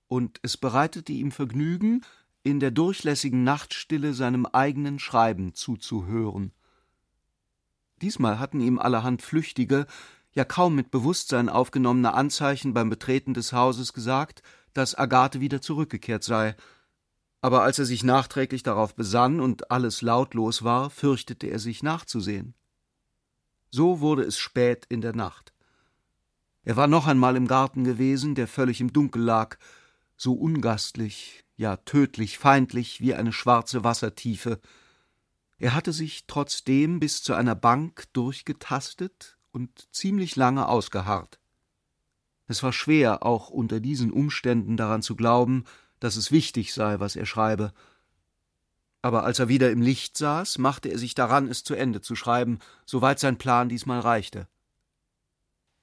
[0.07, 2.05] und es bereitete ihm Vergnügen,
[2.43, 6.53] in der durchlässigen Nachtstille seinem eigenen Schreiben zuzuhören.
[8.01, 9.87] Diesmal hatten ihm allerhand flüchtige,
[10.33, 16.23] ja kaum mit Bewusstsein aufgenommene Anzeichen beim Betreten des Hauses gesagt, dass Agathe wieder zurückgekehrt
[16.23, 16.55] sei.
[17.41, 22.53] Aber als er sich nachträglich darauf besann und alles lautlos war, fürchtete er sich nachzusehen.
[23.71, 25.53] So wurde es spät in der Nacht.
[26.63, 29.57] Er war noch einmal im Garten gewesen, der völlig im Dunkel lag,
[30.17, 34.59] so ungastlich, ja tödlich feindlich wie eine schwarze Wassertiefe.
[35.57, 41.37] Er hatte sich trotzdem bis zu einer Bank durchgetastet und ziemlich lange ausgeharrt.
[42.47, 45.65] Es war schwer, auch unter diesen Umständen daran zu glauben,
[45.99, 47.73] dass es wichtig sei, was er schreibe.
[49.01, 52.15] Aber als er wieder im Licht saß, machte er sich daran, es zu Ende zu
[52.15, 54.47] schreiben, soweit sein Plan diesmal reichte.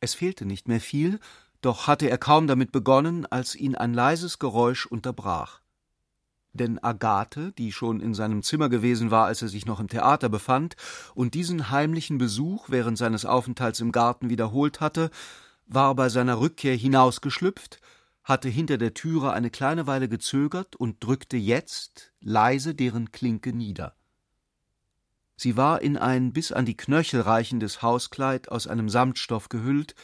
[0.00, 1.20] Es fehlte nicht mehr viel,
[1.60, 5.60] doch hatte er kaum damit begonnen, als ihn ein leises Geräusch unterbrach
[6.56, 10.28] denn Agathe, die schon in seinem Zimmer gewesen war, als er sich noch im Theater
[10.28, 10.76] befand,
[11.14, 15.10] und diesen heimlichen Besuch während seines Aufenthalts im Garten wiederholt hatte,
[15.66, 17.80] war bei seiner Rückkehr hinausgeschlüpft,
[18.22, 23.94] hatte hinter der Türe eine kleine Weile gezögert und drückte jetzt leise deren Klinke nieder.
[25.36, 29.94] Sie war in ein bis an die Knöchel reichendes Hauskleid aus einem Samtstoff gehüllt,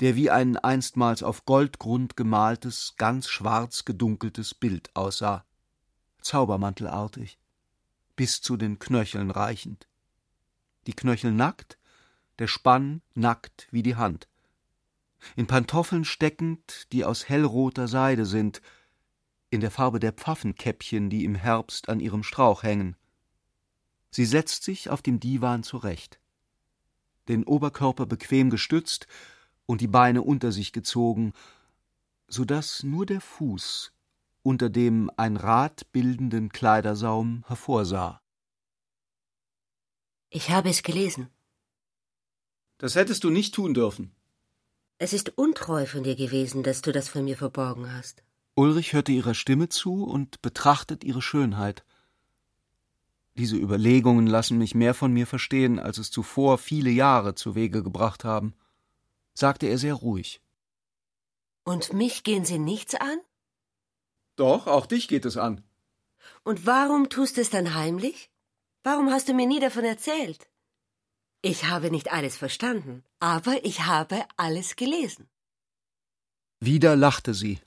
[0.00, 5.44] der wie ein einstmals auf Goldgrund gemaltes, ganz schwarz gedunkeltes Bild aussah
[6.20, 7.38] zaubermantelartig,
[8.16, 9.88] bis zu den Knöcheln reichend.
[10.86, 11.78] Die Knöchel nackt,
[12.38, 14.28] der Spann nackt wie die Hand.
[15.36, 18.62] In Pantoffeln steckend, die aus hellroter Seide sind,
[19.50, 22.96] in der Farbe der Pfaffenkäppchen, die im Herbst an ihrem Strauch hängen.
[24.10, 26.20] Sie setzt sich auf dem Divan zurecht,
[27.28, 29.06] den Oberkörper bequem gestützt
[29.66, 31.32] und die Beine unter sich gezogen,
[32.26, 33.92] so dass nur der Fuß
[34.42, 38.20] unter dem ein Rad bildenden Kleidersaum hervorsah.
[40.30, 41.28] Ich habe es gelesen.
[42.78, 44.14] Das hättest du nicht tun dürfen.
[44.98, 48.22] Es ist untreu von dir gewesen, dass du das von mir verborgen hast.
[48.54, 51.84] Ulrich hörte ihrer Stimme zu und betrachtet ihre Schönheit.
[53.36, 57.82] Diese Überlegungen lassen mich mehr von mir verstehen, als es zuvor viele Jahre zu Wege
[57.82, 58.54] gebracht haben,
[59.34, 60.40] sagte er sehr ruhig.
[61.64, 63.18] Und mich gehen sie nichts an?
[64.40, 65.62] Doch, auch dich geht es an.
[66.44, 68.30] Und warum tust du es dann heimlich?
[68.82, 70.48] Warum hast du mir nie davon erzählt?
[71.42, 75.28] Ich habe nicht alles verstanden, aber ich habe alles gelesen.
[76.58, 77.58] Wieder lachte sie,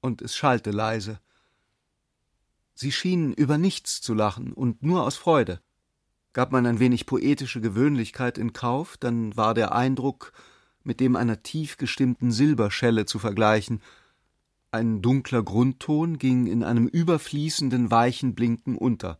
[0.00, 1.18] und es schallte leise.
[2.74, 5.60] Sie schien über nichts zu lachen und nur aus Freude.
[6.32, 10.32] Gab man ein wenig poetische Gewöhnlichkeit in Kauf, dann war der Eindruck
[10.84, 13.82] mit dem einer tief gestimmten Silberschelle zu vergleichen.
[14.70, 19.18] Ein dunkler Grundton ging in einem überfließenden weichen Blinken unter.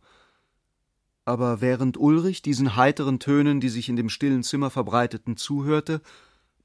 [1.25, 6.01] Aber während Ulrich diesen heiteren Tönen, die sich in dem stillen Zimmer verbreiteten, zuhörte,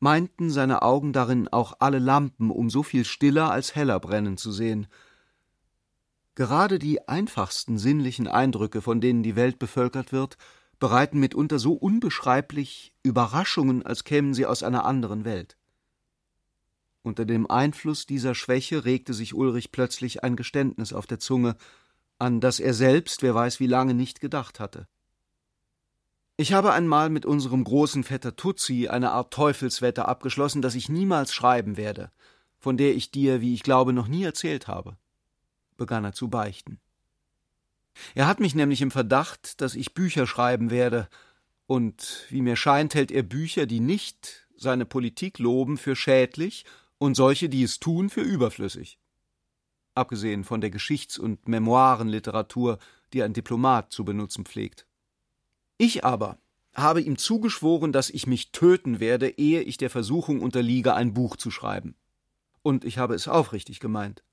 [0.00, 4.52] meinten seine Augen darin auch alle Lampen um so viel stiller als heller brennen zu
[4.52, 4.86] sehen.
[6.34, 10.36] Gerade die einfachsten sinnlichen Eindrücke, von denen die Welt bevölkert wird,
[10.78, 15.56] bereiten mitunter so unbeschreiblich Überraschungen, als kämen sie aus einer anderen Welt.
[17.04, 21.54] Unter dem Einfluss dieser Schwäche regte sich Ulrich plötzlich ein Geständnis auf der Zunge,
[22.18, 24.88] an das er selbst, wer weiß wie lange, nicht gedacht hatte.
[26.38, 31.34] Ich habe einmal mit unserem großen Vetter Tutsi eine Art Teufelswette abgeschlossen, dass ich niemals
[31.34, 32.10] schreiben werde,
[32.58, 34.96] von der ich dir, wie ich glaube, noch nie erzählt habe,
[35.76, 36.80] begann er zu beichten.
[38.14, 41.10] Er hat mich nämlich im Verdacht, dass ich Bücher schreiben werde,
[41.66, 46.64] und wie mir scheint, hält er Bücher, die nicht seine Politik loben, für schädlich
[47.04, 48.98] und solche, die es tun, für überflüssig.
[49.94, 52.78] Abgesehen von der Geschichts- und Memoirenliteratur,
[53.12, 54.86] die ein Diplomat zu benutzen pflegt.
[55.76, 56.38] Ich aber
[56.74, 61.36] habe ihm zugeschworen, dass ich mich töten werde, ehe ich der Versuchung unterliege, ein Buch
[61.36, 61.94] zu schreiben.
[62.62, 64.24] Und ich habe es aufrichtig gemeint.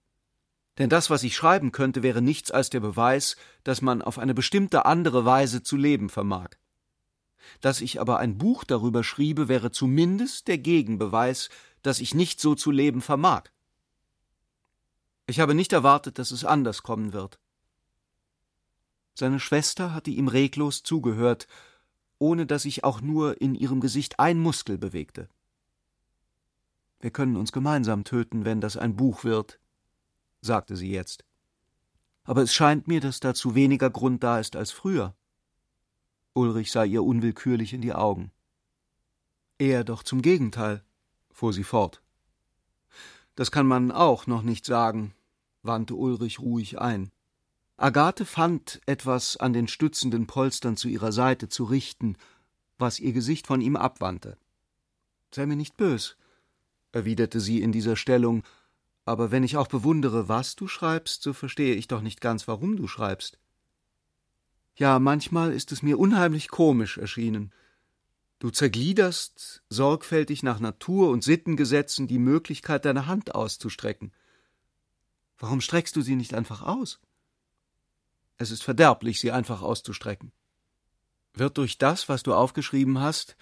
[0.78, 4.34] Denn das, was ich schreiben könnte, wäre nichts als der Beweis, dass man auf eine
[4.34, 6.52] bestimmte andere Weise zu leben vermag.
[7.60, 11.50] Dass ich aber ein Buch darüber schriebe, wäre zumindest der Gegenbeweis,
[11.82, 13.44] dass ich nicht so zu leben vermag.
[15.28, 17.40] Ich habe nicht erwartet, dass es anders kommen wird.
[19.14, 21.48] Seine Schwester hatte ihm reglos zugehört,
[22.18, 25.30] ohne dass sich auch nur in ihrem Gesicht ein Muskel bewegte.
[27.00, 29.60] Wir können uns gemeinsam töten, wenn das ein Buch wird,
[30.42, 31.26] sagte sie jetzt.
[32.24, 35.16] Aber es scheint mir, dass dazu weniger Grund da ist als früher.
[36.34, 38.32] Ulrich sah ihr unwillkürlich in die Augen.
[39.58, 40.84] Eher doch zum Gegenteil,
[41.42, 42.04] fuhr sie fort.
[43.34, 45.16] Das kann man auch noch nicht sagen,
[45.64, 47.12] wandte Ulrich ruhig ein.
[47.78, 52.16] Agathe fand, etwas an den stützenden Polstern zu ihrer Seite zu richten,
[52.78, 54.38] was ihr Gesicht von ihm abwandte.
[55.34, 56.16] Sei mir nicht bös,
[56.92, 58.44] erwiderte sie in dieser Stellung,
[59.06, 62.78] aber wenn ich auch bewundere, was du schreibst, so verstehe ich doch nicht ganz, warum
[62.78, 63.40] du schreibst.
[64.76, 67.52] Ja, manchmal ist es mir unheimlich komisch erschienen.
[68.42, 74.12] Du zergliederst sorgfältig nach Natur und Sittengesetzen die Möglichkeit, deine Hand auszustrecken.
[75.38, 77.00] Warum streckst du sie nicht einfach aus?
[78.38, 80.32] Es ist verderblich, sie einfach auszustrecken.
[81.36, 83.38] Wird durch das, was du aufgeschrieben hast,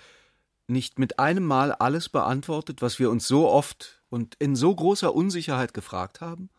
[0.68, 5.16] nicht mit einem Mal alles beantwortet, was wir uns so oft und in so großer
[5.16, 6.50] Unsicherheit gefragt haben?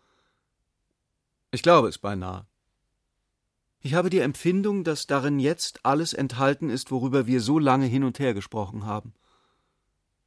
[1.50, 2.46] Ich glaube es beinahe.
[3.82, 8.04] Ich habe die Empfindung, dass darin jetzt alles enthalten ist, worüber wir so lange hin
[8.04, 9.14] und her gesprochen haben.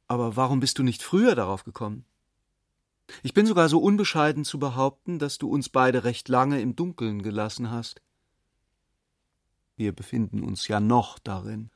[0.08, 2.04] Aber warum bist du nicht früher darauf gekommen?
[3.22, 7.22] Ich bin sogar so unbescheiden zu behaupten, dass du uns beide recht lange im Dunkeln
[7.22, 8.02] gelassen hast.
[9.76, 11.70] Wir befinden uns ja noch darin.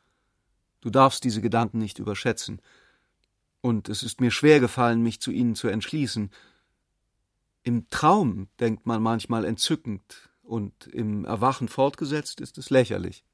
[0.81, 2.61] Du darfst diese Gedanken nicht überschätzen.
[3.61, 6.31] Und es ist mir schwer gefallen, mich zu ihnen zu entschließen.
[7.63, 13.25] Im Traum denkt man manchmal entzückend, und im Erwachen fortgesetzt ist es lächerlich.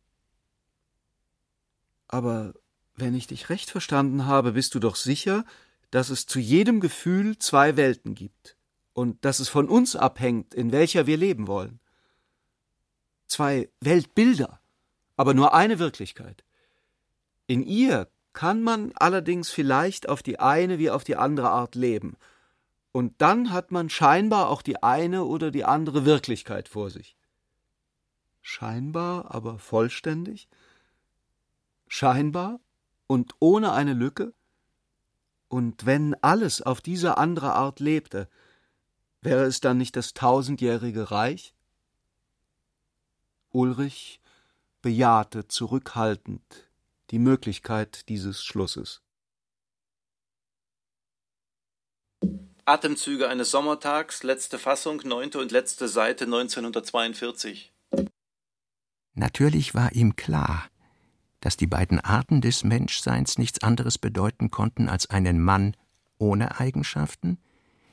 [2.08, 2.54] Aber
[2.96, 5.44] wenn ich dich recht verstanden habe, bist du doch sicher,
[5.90, 8.56] dass es zu jedem Gefühl zwei Welten gibt
[8.92, 11.80] und dass es von uns abhängt, in welcher wir leben wollen.
[13.26, 14.60] Zwei Weltbilder,
[15.16, 16.44] aber nur eine Wirklichkeit.
[17.46, 22.16] In ihr kann man allerdings vielleicht auf die eine wie auf die andere Art leben,
[22.94, 27.16] Und dann hat man scheinbar auch die eine oder die andere Wirklichkeit vor sich.
[28.40, 30.48] Scheinbar, aber vollständig?
[31.88, 32.60] Scheinbar
[33.08, 34.32] und ohne eine Lücke?
[35.48, 38.28] Und wenn alles auf diese andere Art lebte,
[39.22, 41.52] wäre es dann nicht das tausendjährige Reich?
[43.50, 44.20] Ulrich
[44.82, 46.70] bejahte zurückhaltend
[47.10, 49.02] die Möglichkeit dieses Schlusses.
[52.66, 57.74] Atemzüge eines Sommertags, letzte Fassung, neunte und letzte Seite 1942.
[59.12, 60.64] Natürlich war ihm klar,
[61.40, 65.76] dass die beiden Arten des Menschseins nichts anderes bedeuten konnten als einen Mann
[66.16, 67.38] ohne Eigenschaften,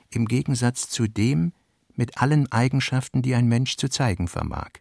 [0.09, 1.51] im Gegensatz zu dem
[1.93, 4.71] mit allen Eigenschaften, die ein Mensch zu zeigen vermag.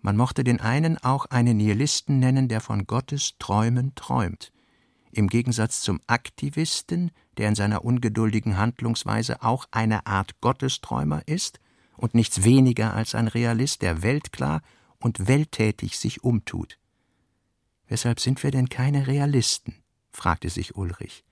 [0.00, 4.52] Man mochte den einen auch einen Nihilisten nennen, der von Gottes Träumen träumt,
[5.18, 11.58] im Gegensatz zum Aktivisten, der in seiner ungeduldigen Handlungsweise auch eine Art Gottesträumer ist
[11.96, 14.62] und nichts weniger als ein Realist, der weltklar
[15.00, 16.78] und welttätig sich umtut.
[17.88, 19.74] Weshalb sind wir denn keine Realisten?
[20.12, 21.24] fragte sich Ulrich.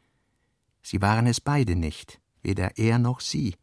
[0.82, 3.54] Sie waren es beide nicht, weder er noch sie.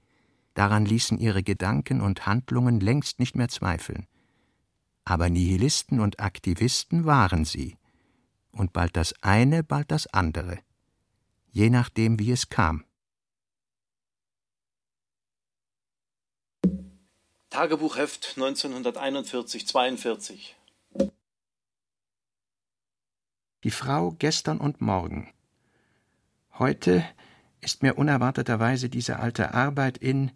[0.53, 4.07] Daran ließen ihre Gedanken und Handlungen längst nicht mehr zweifeln.
[5.03, 7.75] Aber Nihilisten und Aktivisten waren sie
[8.53, 10.59] und bald das eine, bald das andere,
[11.51, 12.85] je nachdem, wie es kam.
[17.49, 20.53] Tagebuchheft 1941-42
[23.63, 25.31] Die Frau gestern und morgen.
[26.57, 27.05] Heute
[27.61, 30.31] ist mir unerwarteterweise diese alte Arbeit in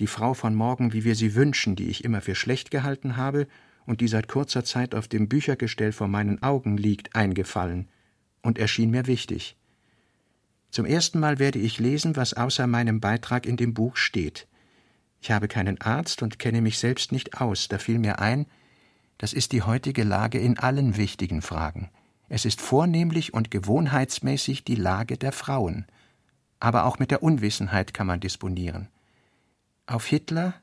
[0.00, 3.46] die Frau von morgen, wie wir sie wünschen, die ich immer für schlecht gehalten habe
[3.90, 7.88] und die seit kurzer Zeit auf dem Büchergestell vor meinen Augen liegt, eingefallen
[8.40, 9.56] und erschien mir wichtig.
[10.70, 14.46] Zum ersten Mal werde ich lesen, was außer meinem Beitrag in dem Buch steht.
[15.20, 18.46] Ich habe keinen Arzt und kenne mich selbst nicht aus, da fiel mir ein,
[19.18, 21.90] das ist die heutige Lage in allen wichtigen Fragen.
[22.28, 25.84] Es ist vornehmlich und gewohnheitsmäßig die Lage der Frauen.
[26.60, 28.86] Aber auch mit der Unwissenheit kann man disponieren.
[29.86, 30.54] Auf Hitler,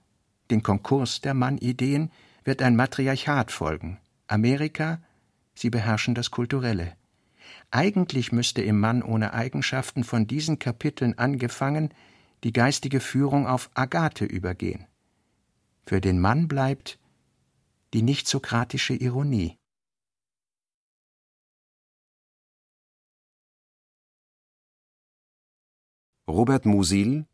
[0.49, 2.09] den Konkurs der Mannideen,
[2.47, 3.99] wird ein Matriarchat folgen.
[4.25, 5.01] Amerika,
[5.53, 6.95] sie beherrschen das Kulturelle.
[7.71, 11.93] Eigentlich müsste im Mann ohne Eigenschaften von diesen Kapiteln angefangen
[12.45, 14.87] die geistige Führung auf Agathe übergehen.
[15.85, 16.99] Für den Mann bleibt
[17.93, 19.57] die nicht-sokratische Ironie.
[26.29, 27.25] Robert Musil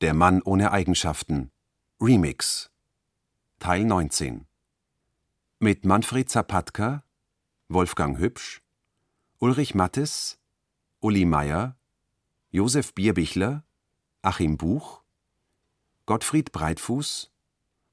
[0.00, 1.52] Der Mann ohne Eigenschaften
[2.00, 2.72] Remix
[3.60, 4.47] Teil 19
[5.60, 7.02] mit Manfred Zapatka,
[7.68, 8.62] Wolfgang Hübsch,
[9.40, 10.38] Ulrich Mattes,
[11.00, 11.76] Uli Meier,
[12.50, 13.64] Josef Bierbichler,
[14.22, 15.02] Achim Buch,
[16.06, 17.32] Gottfried Breitfuß,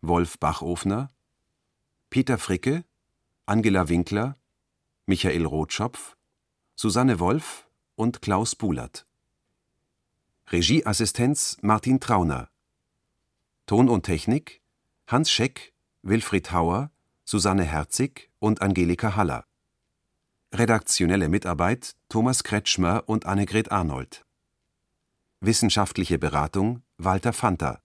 [0.01, 1.11] Wolf Bachofner,
[2.11, 2.85] Peter Fricke,
[3.47, 4.37] Angela Winkler,
[5.07, 6.15] Michael Rotschopf,
[6.75, 9.07] Susanne Wolf und Klaus Bulert.
[10.51, 12.49] Regieassistenz Martin Trauner.
[13.65, 14.61] Ton und Technik
[15.07, 16.91] Hans Scheck, Wilfried Hauer,
[17.27, 19.45] Susanne Herzig und Angelika Haller.
[20.53, 24.23] Redaktionelle Mitarbeit Thomas Kretschmer und Annegret Arnold.
[25.39, 27.81] Wissenschaftliche Beratung Walter Fanta.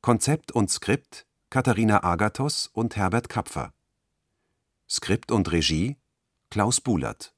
[0.00, 3.72] Konzept und Skript Katharina Agathos und Herbert Kapfer.
[4.90, 5.96] Skript und Regie
[6.50, 7.32] Klaus Bulert.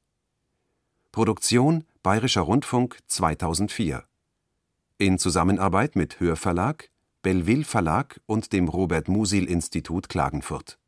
[1.13, 4.05] Produktion Bayerischer Rundfunk 2004.
[4.97, 6.89] In Zusammenarbeit mit Hörverlag,
[7.21, 10.79] Belleville Verlag und dem Robert Musil Institut Klagenfurt